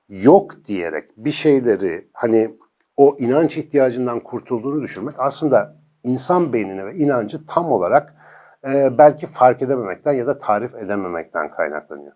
yok 0.10 0.52
diyerek 0.66 1.12
bir 1.18 1.32
şeyleri 1.32 2.08
hani 2.14 2.56
o 2.98 3.16
inanç 3.20 3.58
ihtiyacından 3.58 4.20
kurtulduğunu 4.20 4.82
düşünmek 4.82 5.16
aslında 5.18 5.76
insan 6.04 6.54
beynine 6.54 6.86
ve 6.86 6.96
inancı 6.96 7.46
tam 7.46 7.72
olarak 7.72 8.16
e, 8.68 8.98
belki 8.98 9.28
fark 9.28 9.62
edememekten 9.62 10.14
ya 10.14 10.28
da 10.28 10.40
tarif 10.40 10.76
edememekten 10.76 11.52
kaynaklanıyor. 11.52 12.14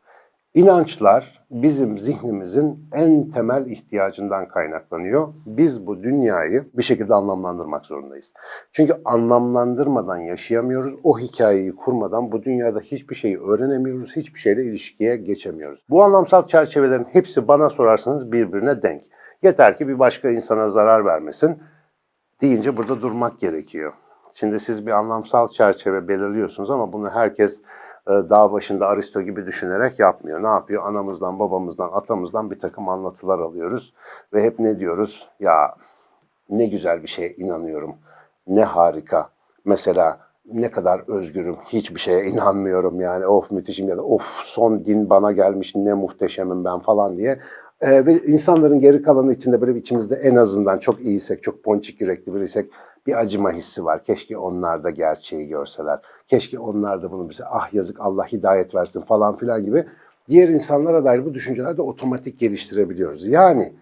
İnançlar 0.54 1.46
bizim 1.52 2.00
zihnimizin 2.00 2.90
en 2.94 3.30
temel 3.30 3.66
ihtiyacından 3.66 4.48
kaynaklanıyor. 4.48 5.34
Biz 5.46 5.88
bu 5.88 6.04
dünyayı 6.04 6.66
bir 6.74 6.84
şekilde 6.84 7.14
anlamlandırmak 7.14 7.86
zorundayız. 7.86 8.34
Çünkü 8.72 8.94
anlamlandırmadan 9.06 10.18
yaşayamıyoruz. 10.18 10.96
O 11.04 11.20
hikayeyi 11.20 11.76
kurmadan 11.76 12.32
bu 12.32 12.44
dünyada 12.44 12.80
hiçbir 12.80 13.16
şeyi 13.16 13.40
öğrenemiyoruz. 13.40 14.16
Hiçbir 14.16 14.40
şeyle 14.40 14.64
ilişkiye 14.64 15.16
geçemiyoruz. 15.18 15.84
Bu 15.90 16.04
anlamsal 16.04 16.48
çerçevelerin 16.48 17.08
hepsi 17.12 17.48
bana 17.48 17.70
sorarsanız 17.70 18.32
birbirine 18.32 18.82
denk. 18.82 19.04
Yeter 19.44 19.78
ki 19.78 19.88
bir 19.88 20.00
başka 20.00 20.30
insana 20.30 20.68
zarar 20.68 21.06
vermesin 21.06 21.58
deyince 22.42 22.78
burada 22.78 23.02
durmak 23.02 23.40
gerekiyor. 23.40 23.94
Şimdi 24.34 24.60
siz 24.60 24.86
bir 24.86 24.92
anlamsal 24.92 25.48
çerçeve 25.48 26.08
belirliyorsunuz 26.08 26.72
ama 26.72 26.94
bunu 26.94 27.10
herkes 27.10 27.62
dağ 28.10 28.52
başında 28.52 28.88
Aristo 28.88 29.22
gibi 29.22 29.46
düşünerek 29.46 30.00
yapmıyor. 30.00 30.44
Ne 30.44 30.48
yapıyor? 30.48 30.84
Anamızdan, 30.88 31.40
babamızdan, 31.40 31.90
atamızdan 31.94 32.52
bir 32.52 32.60
takım 32.60 32.90
anlatılar 32.90 33.40
alıyoruz 33.40 33.94
ve 34.34 34.44
hep 34.44 34.60
ne 34.60 34.80
diyoruz? 34.80 35.30
Ya 35.40 35.76
ne 36.50 36.66
güzel 36.66 37.04
bir 37.04 37.08
şeye 37.08 37.34
inanıyorum. 37.34 37.96
Ne 38.48 38.64
harika. 38.64 39.30
Mesela 39.66 40.20
ne 40.54 40.72
kadar 40.72 41.04
özgürüm. 41.08 41.56
Hiçbir 41.56 42.00
şeye 42.00 42.26
inanmıyorum 42.26 43.02
yani. 43.02 43.28
Of 43.28 43.52
müthişim 43.52 43.90
ya 43.90 43.98
da 43.98 44.04
of 44.04 44.24
son 44.44 44.86
din 44.86 45.10
bana 45.10 45.32
gelmiş 45.32 45.76
ne 45.76 45.94
muhteşemim 45.94 46.66
ben 46.66 46.80
falan 46.80 47.18
diye. 47.18 47.40
Ee, 47.82 48.06
ve 48.06 48.14
insanların 48.26 48.80
geri 48.80 49.02
kalanı 49.02 49.34
içinde 49.34 49.62
böyle 49.62 49.80
içimizde 49.80 50.16
en 50.16 50.36
azından 50.36 50.78
çok 50.78 51.02
iyiysek, 51.02 51.44
çok 51.44 51.64
ponçik 51.64 52.02
yürekli 52.02 52.34
biriysek 52.34 52.72
bir 53.08 53.20
acıma 53.20 53.52
hissi 53.52 53.86
var. 53.86 54.04
Keşke 54.04 54.38
onlar 54.38 54.84
da 54.84 54.90
gerçeği 54.90 55.48
görseler. 55.48 56.00
Keşke 56.30 56.60
onlar 56.60 57.04
da 57.04 57.12
bunu 57.12 57.30
bize 57.30 57.44
ah 57.46 57.74
yazık 57.74 58.00
Allah 58.00 58.26
hidayet 58.26 58.76
versin 58.76 59.02
falan 59.02 59.38
filan 59.38 59.66
gibi 59.66 59.86
diğer 60.30 60.50
insanlara 60.50 61.06
dair 61.06 61.26
bu 61.26 61.34
düşünceler 61.34 61.78
de 61.78 61.82
otomatik 61.82 62.40
geliştirebiliyoruz. 62.40 63.28
Yani 63.28 63.74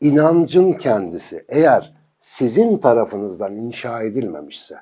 inancın 0.00 0.72
kendisi 0.72 1.44
eğer 1.48 1.94
sizin 2.20 2.78
tarafınızdan 2.78 3.56
inşa 3.56 4.02
edilmemişse, 4.02 4.76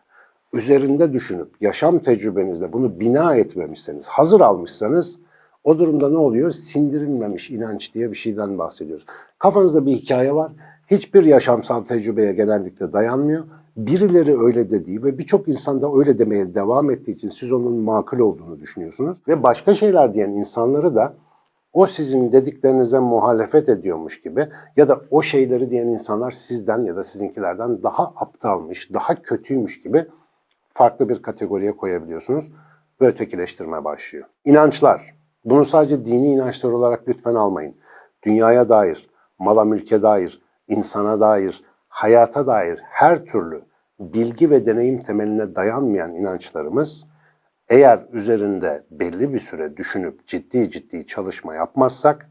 üzerinde 0.52 1.12
düşünüp 1.12 1.48
yaşam 1.60 1.98
tecrübenizde 1.98 2.72
bunu 2.72 3.00
bina 3.00 3.34
etmemişseniz, 3.36 4.08
hazır 4.08 4.40
almışsanız 4.40 5.18
o 5.64 5.78
durumda 5.78 6.10
ne 6.10 6.18
oluyor? 6.18 6.50
Sindirilmemiş 6.50 7.50
inanç 7.50 7.94
diye 7.94 8.10
bir 8.10 8.16
şeyden 8.16 8.58
bahsediyoruz. 8.58 9.06
Kafanızda 9.38 9.86
bir 9.86 9.92
hikaye 9.92 10.34
var. 10.34 10.52
Hiçbir 10.86 11.24
yaşamsal 11.24 11.80
tecrübeye 11.84 12.32
genellikle 12.32 12.92
dayanmıyor. 12.92 13.44
Birileri 13.76 14.38
öyle 14.38 14.70
dediği 14.70 15.02
ve 15.02 15.18
birçok 15.18 15.48
insan 15.48 15.82
da 15.82 15.90
öyle 15.98 16.18
demeye 16.18 16.54
devam 16.54 16.90
ettiği 16.90 17.10
için 17.10 17.28
siz 17.28 17.52
onun 17.52 17.72
makul 17.72 18.18
olduğunu 18.18 18.60
düşünüyorsunuz. 18.60 19.18
Ve 19.28 19.42
başka 19.42 19.74
şeyler 19.74 20.14
diyen 20.14 20.30
insanları 20.30 20.94
da 20.94 21.14
o 21.72 21.86
sizin 21.86 22.32
dediklerinize 22.32 22.98
muhalefet 22.98 23.68
ediyormuş 23.68 24.20
gibi 24.20 24.48
ya 24.76 24.88
da 24.88 25.00
o 25.10 25.22
şeyleri 25.22 25.70
diyen 25.70 25.86
insanlar 25.86 26.30
sizden 26.30 26.84
ya 26.84 26.96
da 26.96 27.04
sizinkilerden 27.04 27.82
daha 27.82 28.12
aptalmış, 28.16 28.92
daha 28.92 29.22
kötüymüş 29.22 29.80
gibi 29.80 30.06
farklı 30.74 31.08
bir 31.08 31.22
kategoriye 31.22 31.76
koyabiliyorsunuz 31.76 32.50
ve 33.00 33.06
ötekileştirme 33.06 33.84
başlıyor. 33.84 34.26
İnançlar. 34.44 35.14
Bunu 35.44 35.64
sadece 35.64 36.04
dini 36.04 36.32
inançlar 36.32 36.72
olarak 36.72 37.08
lütfen 37.08 37.34
almayın. 37.34 37.74
Dünyaya 38.22 38.68
dair, 38.68 39.10
mala 39.38 39.64
mülke 39.64 40.02
dair, 40.02 40.42
insana 40.68 41.20
dair, 41.20 41.64
hayata 41.92 42.46
dair 42.46 42.78
her 42.82 43.24
türlü 43.24 43.62
bilgi 44.00 44.50
ve 44.50 44.66
deneyim 44.66 45.00
temeline 45.00 45.54
dayanmayan 45.54 46.14
inançlarımız 46.14 47.04
eğer 47.68 48.06
üzerinde 48.12 48.84
belli 48.90 49.32
bir 49.32 49.38
süre 49.38 49.76
düşünüp 49.76 50.26
ciddi 50.26 50.70
ciddi 50.70 51.06
çalışma 51.06 51.54
yapmazsak 51.54 52.30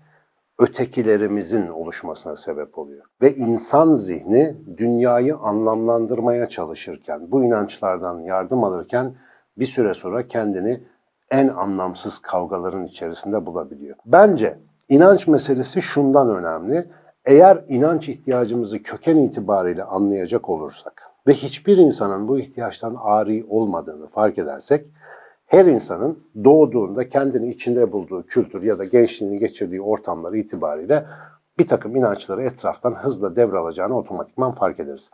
ötekilerimizin 0.60 1.68
oluşmasına 1.68 2.36
sebep 2.36 2.78
oluyor. 2.78 3.06
Ve 3.22 3.36
insan 3.36 3.94
zihni 3.94 4.56
dünyayı 4.78 5.36
anlamlandırmaya 5.36 6.50
çalışırken, 6.50 7.32
bu 7.32 7.44
inançlardan 7.44 8.20
yardım 8.20 8.64
alırken 8.64 9.16
bir 9.58 9.66
süre 9.66 9.94
sonra 9.94 10.28
kendini 10.28 10.84
en 11.32 11.48
anlamsız 11.48 12.20
kavgaların 12.20 12.86
içerisinde 12.86 13.46
bulabiliyor. 13.46 13.96
Bence 14.06 14.58
inanç 14.90 15.28
meselesi 15.28 15.82
şundan 15.82 16.30
önemli. 16.36 16.88
Eğer 17.26 17.66
inanç 17.70 18.10
ihtiyacımızı 18.10 18.84
köken 18.84 19.18
itibariyle 19.18 19.84
anlayacak 19.84 20.50
olursak 20.50 21.04
ve 21.28 21.34
hiçbir 21.34 21.78
insanın 21.78 22.28
bu 22.28 22.40
ihtiyaçtan 22.40 22.98
ari 23.02 23.46
olmadığını 23.50 24.08
fark 24.08 24.38
edersek, 24.38 24.86
her 25.46 25.66
insanın 25.66 26.20
doğduğunda 26.44 27.10
kendini 27.10 27.50
içinde 27.50 27.92
bulduğu 27.92 28.24
kültür 28.26 28.64
ya 28.64 28.80
da 28.80 28.86
gençliğini 28.86 29.40
geçirdiği 29.40 29.82
ortamlar 29.82 30.34
itibariyle 30.34 31.06
bir 31.60 31.68
takım 31.68 31.96
inançları 31.96 32.44
etraftan 32.44 32.94
hızla 32.94 33.36
devralacağını 33.36 33.98
otomatikman 33.98 34.52
fark 34.52 34.80
ederiz. 34.80 35.10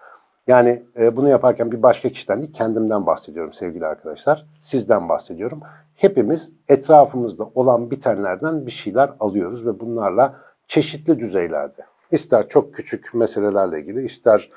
Yani 0.48 0.84
e, 1.00 1.18
bunu 1.18 1.30
yaparken 1.30 1.72
bir 1.72 1.84
başka 1.84 2.10
kişiden 2.10 2.42
değil 2.42 2.54
kendimden 2.54 3.06
bahsediyorum 3.06 3.54
sevgili 3.54 3.86
arkadaşlar. 3.86 4.46
Sizden 4.62 5.10
bahsediyorum. 5.10 5.62
Hepimiz 5.96 6.54
etrafımızda 6.68 7.50
olan 7.56 7.92
bitenlerden 7.92 8.66
bir 8.66 8.72
şeyler 8.72 9.10
alıyoruz 9.20 9.66
ve 9.66 9.80
bunlarla 9.80 10.36
çeşitli 10.68 11.20
düzeylerde 11.20 11.86
ister 12.12 12.48
çok 12.48 12.74
küçük 12.74 13.14
meselelerle 13.14 13.80
ilgili 13.80 14.06
ister 14.06 14.50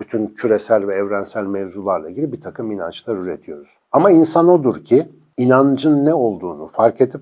bütün 0.00 0.26
küresel 0.26 0.86
ve 0.86 0.94
evrensel 0.94 1.42
mevzularla 1.42 2.10
ilgili 2.10 2.32
bir 2.32 2.40
takım 2.40 2.72
inançlar 2.72 3.16
üretiyoruz. 3.16 3.78
Ama 3.92 4.10
insan 4.10 4.48
odur 4.48 4.84
ki 4.84 5.08
inancın 5.36 6.04
ne 6.04 6.14
olduğunu 6.14 6.66
fark 6.66 7.00
edip 7.00 7.20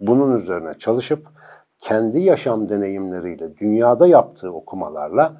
bunun 0.00 0.36
üzerine 0.36 0.74
çalışıp 0.74 1.26
kendi 1.78 2.20
yaşam 2.20 2.68
deneyimleriyle 2.68 3.56
dünyada 3.56 4.06
yaptığı 4.06 4.52
okumalarla 4.52 5.36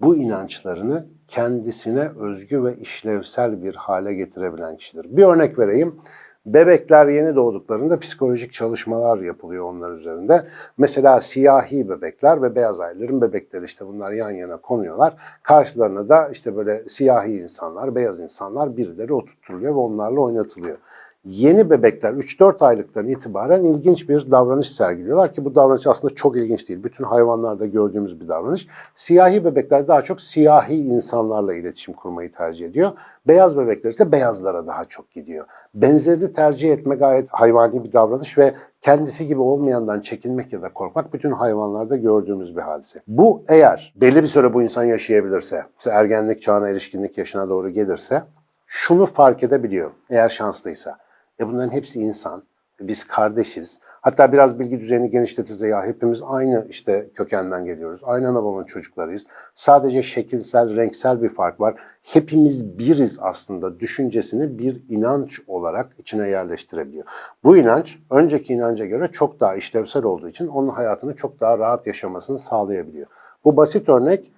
bu 0.00 0.16
inançlarını 0.16 1.06
kendisine 1.28 2.08
özgü 2.20 2.64
ve 2.64 2.76
işlevsel 2.76 3.62
bir 3.62 3.74
hale 3.74 4.14
getirebilen 4.14 4.76
kişidir. 4.76 5.06
Bir 5.16 5.24
örnek 5.24 5.58
vereyim. 5.58 6.00
Bebekler 6.46 7.06
yeni 7.06 7.36
doğduklarında 7.36 7.98
psikolojik 7.98 8.52
çalışmalar 8.52 9.18
yapılıyor 9.18 9.64
onlar 9.64 9.90
üzerinde. 9.90 10.46
Mesela 10.78 11.20
siyahi 11.20 11.88
bebekler 11.88 12.42
ve 12.42 12.54
beyaz 12.54 12.80
ayların 12.80 13.20
bebekleri 13.20 13.64
işte 13.64 13.86
bunlar 13.86 14.12
yan 14.12 14.30
yana 14.30 14.56
konuyorlar. 14.56 15.16
Karşılarına 15.42 16.08
da 16.08 16.28
işte 16.28 16.56
böyle 16.56 16.88
siyahi 16.88 17.32
insanlar, 17.32 17.94
beyaz 17.94 18.20
insanlar 18.20 18.76
birileri 18.76 19.12
oturtuluyor 19.12 19.74
ve 19.74 19.78
onlarla 19.78 20.20
oynatılıyor 20.20 20.76
yeni 21.24 21.70
bebekler 21.70 22.12
3-4 22.12 22.64
aylıktan 22.64 23.08
itibaren 23.08 23.64
ilginç 23.64 24.08
bir 24.08 24.30
davranış 24.30 24.70
sergiliyorlar 24.70 25.32
ki 25.32 25.44
bu 25.44 25.54
davranış 25.54 25.86
aslında 25.86 26.14
çok 26.14 26.36
ilginç 26.36 26.68
değil. 26.68 26.84
Bütün 26.84 27.04
hayvanlarda 27.04 27.66
gördüğümüz 27.66 28.20
bir 28.20 28.28
davranış. 28.28 28.66
Siyahi 28.94 29.44
bebekler 29.44 29.88
daha 29.88 30.02
çok 30.02 30.20
siyahi 30.20 30.74
insanlarla 30.74 31.54
iletişim 31.54 31.94
kurmayı 31.94 32.32
tercih 32.32 32.66
ediyor. 32.66 32.92
Beyaz 33.28 33.58
bebekler 33.58 33.90
ise 33.90 34.12
beyazlara 34.12 34.66
daha 34.66 34.84
çok 34.84 35.10
gidiyor. 35.10 35.46
Benzerini 35.74 36.32
tercih 36.32 36.72
etme 36.72 36.94
gayet 36.94 37.30
hayvani 37.30 37.84
bir 37.84 37.92
davranış 37.92 38.38
ve 38.38 38.54
kendisi 38.80 39.26
gibi 39.26 39.40
olmayandan 39.40 40.00
çekinmek 40.00 40.52
ya 40.52 40.62
da 40.62 40.72
korkmak 40.72 41.12
bütün 41.12 41.30
hayvanlarda 41.30 41.96
gördüğümüz 41.96 42.56
bir 42.56 42.62
hadise. 42.62 43.00
Bu 43.08 43.42
eğer 43.48 43.94
belli 43.96 44.22
bir 44.22 44.28
süre 44.28 44.54
bu 44.54 44.62
insan 44.62 44.84
yaşayabilirse, 44.84 45.64
ergenlik 45.86 46.42
çağına, 46.42 46.68
erişkinlik 46.68 47.18
yaşına 47.18 47.48
doğru 47.48 47.70
gelirse 47.70 48.22
şunu 48.66 49.06
fark 49.06 49.42
edebiliyor 49.42 49.90
eğer 50.10 50.28
şanslıysa. 50.28 51.01
E 51.40 51.48
bunların 51.48 51.72
hepsi 51.72 52.00
insan. 52.00 52.42
Biz 52.80 53.04
kardeşiz. 53.04 53.80
Hatta 54.02 54.32
biraz 54.32 54.58
bilgi 54.58 54.80
düzeyini 54.80 55.10
genişletirse 55.10 55.68
ya 55.68 55.84
hepimiz 55.84 56.22
aynı 56.24 56.66
işte 56.70 57.10
kökenden 57.14 57.64
geliyoruz. 57.64 58.00
Aynı 58.04 58.28
ana 58.28 58.44
babanın 58.44 58.64
çocuklarıyız. 58.64 59.26
Sadece 59.54 60.02
şekilsel, 60.02 60.76
renksel 60.76 61.22
bir 61.22 61.28
fark 61.28 61.60
var. 61.60 61.74
Hepimiz 62.02 62.78
biriz 62.78 63.18
aslında 63.20 63.80
düşüncesini 63.80 64.58
bir 64.58 64.82
inanç 64.88 65.40
olarak 65.46 65.92
içine 65.98 66.28
yerleştirebiliyor. 66.28 67.04
Bu 67.44 67.56
inanç 67.56 67.98
önceki 68.10 68.54
inanca 68.54 68.86
göre 68.86 69.06
çok 69.06 69.40
daha 69.40 69.54
işlevsel 69.54 70.02
olduğu 70.02 70.28
için 70.28 70.46
onun 70.46 70.68
hayatını 70.68 71.16
çok 71.16 71.40
daha 71.40 71.58
rahat 71.58 71.86
yaşamasını 71.86 72.38
sağlayabiliyor. 72.38 73.06
Bu 73.44 73.56
basit 73.56 73.88
örnek 73.88 74.32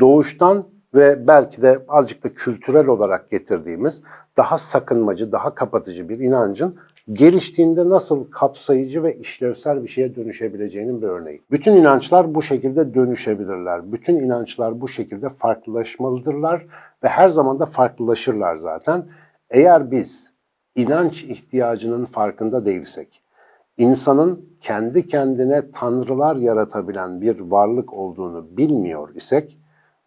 doğuştan 0.00 0.64
ve 0.94 1.26
belki 1.26 1.62
de 1.62 1.84
azıcık 1.88 2.24
da 2.24 2.34
kültürel 2.34 2.86
olarak 2.86 3.30
getirdiğimiz 3.30 4.02
daha 4.36 4.58
sakınmacı, 4.58 5.32
daha 5.32 5.54
kapatıcı 5.54 6.08
bir 6.08 6.18
inancın 6.18 6.76
geliştiğinde 7.12 7.88
nasıl 7.88 8.30
kapsayıcı 8.30 9.02
ve 9.02 9.18
işlevsel 9.18 9.82
bir 9.82 9.88
şeye 9.88 10.14
dönüşebileceğinin 10.16 11.02
bir 11.02 11.06
örneği. 11.06 11.42
Bütün 11.50 11.76
inançlar 11.76 12.34
bu 12.34 12.42
şekilde 12.42 12.94
dönüşebilirler. 12.94 13.92
Bütün 13.92 14.16
inançlar 14.16 14.80
bu 14.80 14.88
şekilde 14.88 15.28
farklılaşmalıdırlar 15.28 16.66
ve 17.04 17.08
her 17.08 17.28
zaman 17.28 17.60
da 17.60 17.66
farklılaşırlar 17.66 18.56
zaten. 18.56 19.04
Eğer 19.50 19.90
biz 19.90 20.32
inanç 20.76 21.24
ihtiyacının 21.24 22.04
farkında 22.04 22.66
değilsek, 22.66 23.22
insanın 23.78 24.48
kendi 24.60 25.06
kendine 25.06 25.70
tanrılar 25.70 26.36
yaratabilen 26.36 27.20
bir 27.20 27.40
varlık 27.40 27.92
olduğunu 27.92 28.56
bilmiyor 28.56 29.14
isek, 29.14 29.59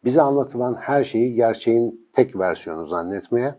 bize 0.05 0.21
anlatılan 0.21 0.73
her 0.73 1.03
şeyi 1.03 1.33
gerçeğin 1.33 2.09
tek 2.13 2.39
versiyonu 2.39 2.85
zannetmeye 2.85 3.55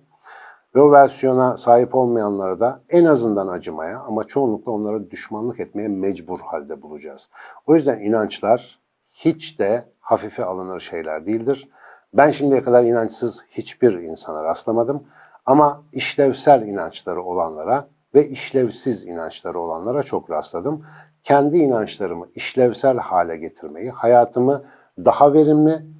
ve 0.75 0.81
o 0.81 0.93
versiyona 0.93 1.57
sahip 1.57 1.95
olmayanlara 1.95 2.61
da 2.61 2.81
en 2.89 3.05
azından 3.05 3.49
acımaya 3.49 4.01
ama 4.01 4.25
çoğunlukla 4.25 4.73
onlara 4.73 5.11
düşmanlık 5.11 5.61
etmeye 5.61 5.89
mecbur 5.89 6.41
halde 6.41 6.83
bulacağız. 6.83 7.29
O 7.67 7.75
yüzden 7.75 8.01
inançlar 8.01 8.79
hiç 9.09 9.59
de 9.59 9.85
hafife 10.01 10.45
alınır 10.45 10.81
şeyler 10.81 11.27
değildir. 11.27 11.69
Ben 12.15 12.31
şimdiye 12.31 12.63
kadar 12.63 12.85
inançsız 12.85 13.45
hiçbir 13.51 13.93
insana 13.93 14.45
rastlamadım. 14.45 15.03
Ama 15.47 15.83
işlevsel 15.93 16.63
inançları 16.63 17.23
olanlara 17.23 17.89
ve 18.15 18.29
işlevsiz 18.29 19.05
inançları 19.05 19.61
olanlara 19.61 20.03
çok 20.03 20.31
rastladım. 20.31 20.87
Kendi 21.23 21.57
inançlarımı 21.57 22.27
işlevsel 22.35 22.99
hale 22.99 23.37
getirmeyi, 23.37 23.91
hayatımı 23.91 24.65
daha 24.99 25.33
verimli, 25.33 25.94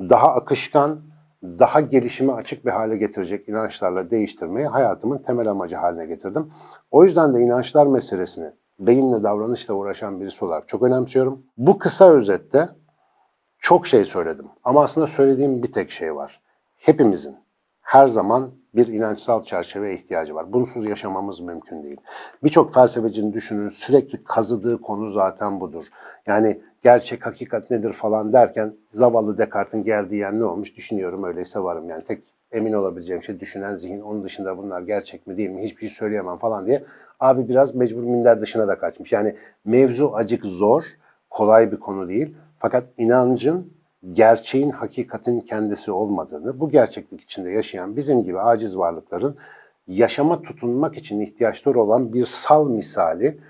daha 0.00 0.34
akışkan, 0.34 1.00
daha 1.42 1.80
gelişime 1.80 2.32
açık 2.32 2.66
bir 2.66 2.70
hale 2.70 2.96
getirecek 2.96 3.48
inançlarla 3.48 4.10
değiştirmeyi 4.10 4.66
hayatımın 4.66 5.18
temel 5.18 5.48
amacı 5.48 5.76
haline 5.76 6.06
getirdim. 6.06 6.52
O 6.90 7.04
yüzden 7.04 7.34
de 7.34 7.40
inançlar 7.40 7.86
meselesini 7.86 8.50
beyinle 8.78 9.22
davranışla 9.22 9.74
uğraşan 9.74 10.20
birisi 10.20 10.44
olarak 10.44 10.68
çok 10.68 10.82
önemsiyorum. 10.82 11.42
Bu 11.56 11.78
kısa 11.78 12.10
özette 12.10 12.68
çok 13.58 13.86
şey 13.86 14.04
söyledim 14.04 14.46
ama 14.64 14.82
aslında 14.82 15.06
söylediğim 15.06 15.62
bir 15.62 15.72
tek 15.72 15.90
şey 15.90 16.16
var. 16.16 16.40
Hepimizin 16.76 17.36
her 17.88 18.08
zaman 18.08 18.50
bir 18.74 18.86
inançsal 18.86 19.42
çerçeveye 19.42 19.94
ihtiyacı 19.94 20.34
var. 20.34 20.52
Bunsuz 20.52 20.86
yaşamamız 20.86 21.40
mümkün 21.40 21.82
değil. 21.82 21.96
Birçok 22.44 22.74
felsefecinin 22.74 23.32
düşünün 23.32 23.68
sürekli 23.68 24.24
kazıdığı 24.24 24.80
konu 24.80 25.10
zaten 25.10 25.60
budur. 25.60 25.84
Yani 26.26 26.60
gerçek 26.82 27.26
hakikat 27.26 27.70
nedir 27.70 27.92
falan 27.92 28.32
derken 28.32 28.74
zavallı 28.90 29.38
Descartes'in 29.38 29.84
geldiği 29.84 30.16
yer 30.16 30.32
ne 30.32 30.44
olmuş 30.44 30.76
düşünüyorum 30.76 31.24
öyleyse 31.24 31.60
varım. 31.60 31.88
Yani 31.88 32.04
tek 32.04 32.22
emin 32.52 32.72
olabileceğim 32.72 33.22
şey 33.22 33.40
düşünen 33.40 33.76
zihin. 33.76 34.00
Onun 34.00 34.24
dışında 34.24 34.58
bunlar 34.58 34.80
gerçek 34.80 35.26
mi 35.26 35.36
değil 35.36 35.50
mi 35.50 35.62
hiçbir 35.62 35.80
şey 35.80 35.96
söyleyemem 35.96 36.38
falan 36.38 36.66
diye. 36.66 36.84
Abi 37.20 37.48
biraz 37.48 37.74
mecbur 37.74 38.02
minder 38.02 38.40
dışına 38.40 38.68
da 38.68 38.78
kaçmış. 38.78 39.12
Yani 39.12 39.36
mevzu 39.64 40.12
acık 40.14 40.44
zor, 40.44 40.84
kolay 41.30 41.72
bir 41.72 41.80
konu 41.80 42.08
değil. 42.08 42.36
Fakat 42.58 42.84
inancın 42.98 43.77
gerçeğin, 44.12 44.70
hakikatin 44.70 45.40
kendisi 45.40 45.92
olmadığını, 45.92 46.60
bu 46.60 46.68
gerçeklik 46.68 47.20
içinde 47.20 47.50
yaşayan 47.50 47.96
bizim 47.96 48.24
gibi 48.24 48.40
aciz 48.40 48.78
varlıkların 48.78 49.36
yaşama 49.86 50.42
tutunmak 50.42 50.96
için 50.96 51.20
ihtiyaçları 51.20 51.80
olan 51.80 52.12
bir 52.12 52.26
sal 52.26 52.68
misali 52.68 53.40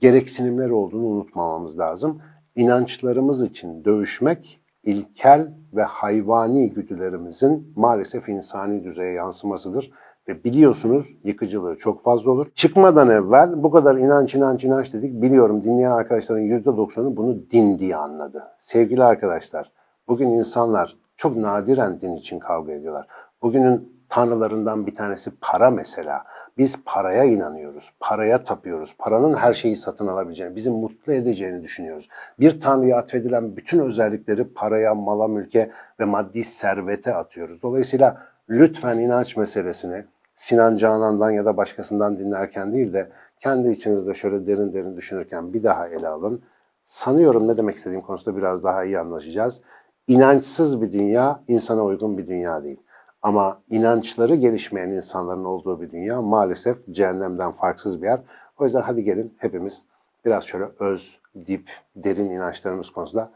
gereksinimler 0.00 0.70
olduğunu 0.70 1.06
unutmamamız 1.06 1.78
lazım. 1.78 2.22
İnançlarımız 2.56 3.42
için 3.42 3.84
dövüşmek 3.84 4.60
ilkel 4.84 5.52
ve 5.72 5.82
hayvani 5.82 6.70
güdülerimizin 6.70 7.72
maalesef 7.76 8.28
insani 8.28 8.84
düzeye 8.84 9.12
yansımasıdır. 9.12 9.90
Ve 10.28 10.44
biliyorsunuz 10.44 11.16
yıkıcılığı 11.24 11.76
çok 11.76 12.04
fazla 12.04 12.30
olur. 12.30 12.46
Çıkmadan 12.54 13.10
evvel 13.10 13.62
bu 13.62 13.70
kadar 13.70 13.96
inanç 13.96 14.34
inanç 14.34 14.64
inanç 14.64 14.92
dedik. 14.92 15.22
Biliyorum 15.22 15.62
dinleyen 15.62 15.90
arkadaşların 15.90 16.44
%90'ı 16.44 17.16
bunu 17.16 17.50
din 17.50 17.78
diye 17.78 17.96
anladı. 17.96 18.42
Sevgili 18.58 19.04
arkadaşlar, 19.04 19.72
bugün 20.08 20.28
insanlar 20.28 20.96
çok 21.16 21.36
nadiren 21.36 22.00
din 22.00 22.16
için 22.16 22.38
kavga 22.38 22.72
ediyorlar. 22.72 23.06
Bugünün 23.42 23.96
tanrılarından 24.08 24.86
bir 24.86 24.94
tanesi 24.94 25.30
para 25.40 25.70
mesela. 25.70 26.24
Biz 26.58 26.76
paraya 26.84 27.24
inanıyoruz, 27.24 27.92
paraya 28.00 28.42
tapıyoruz. 28.42 28.94
Paranın 28.98 29.34
her 29.34 29.52
şeyi 29.52 29.76
satın 29.76 30.06
alabileceğini, 30.06 30.56
bizi 30.56 30.70
mutlu 30.70 31.12
edeceğini 31.12 31.62
düşünüyoruz. 31.62 32.08
Bir 32.40 32.60
tanrıya 32.60 32.96
atfedilen 32.98 33.56
bütün 33.56 33.78
özellikleri 33.78 34.44
paraya, 34.54 34.94
mala, 34.94 35.28
mülke 35.28 35.70
ve 36.00 36.04
maddi 36.04 36.44
servete 36.44 37.14
atıyoruz. 37.14 37.62
Dolayısıyla 37.62 38.22
lütfen 38.50 38.98
inanç 38.98 39.36
meselesini 39.36 40.04
Sinan 40.34 40.76
Canan'dan 40.76 41.30
ya 41.30 41.44
da 41.44 41.56
başkasından 41.56 42.18
dinlerken 42.18 42.72
değil 42.72 42.92
de 42.92 43.10
kendi 43.40 43.70
içinizde 43.70 44.14
şöyle 44.14 44.46
derin 44.46 44.74
derin 44.74 44.96
düşünürken 44.96 45.52
bir 45.52 45.62
daha 45.62 45.88
ele 45.88 46.08
alın. 46.08 46.42
Sanıyorum 46.84 47.48
ne 47.48 47.56
demek 47.56 47.76
istediğim 47.76 48.02
konusunda 48.02 48.36
biraz 48.36 48.64
daha 48.64 48.84
iyi 48.84 48.98
anlaşacağız. 48.98 49.62
İnançsız 50.08 50.82
bir 50.82 50.92
dünya 50.92 51.40
insana 51.48 51.84
uygun 51.84 52.18
bir 52.18 52.28
dünya 52.28 52.62
değil. 52.62 52.80
Ama 53.22 53.62
inançları 53.70 54.34
gelişmeyen 54.34 54.90
insanların 54.90 55.44
olduğu 55.44 55.80
bir 55.80 55.90
dünya 55.90 56.22
maalesef 56.22 56.76
cehennemden 56.90 57.52
farksız 57.52 58.02
bir 58.02 58.06
yer. 58.06 58.20
O 58.58 58.64
yüzden 58.64 58.80
hadi 58.80 59.04
gelin 59.04 59.34
hepimiz 59.38 59.84
biraz 60.24 60.44
şöyle 60.44 60.64
öz, 60.78 61.18
dip, 61.46 61.70
derin 61.96 62.30
inançlarımız 62.30 62.90
konusunda 62.90 63.30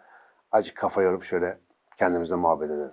acı 0.52 0.74
kafa 0.74 1.02
yorup 1.02 1.24
şöyle 1.24 1.58
kendimizle 1.96 2.34
muhabbet 2.34 2.70
edelim. 2.70 2.92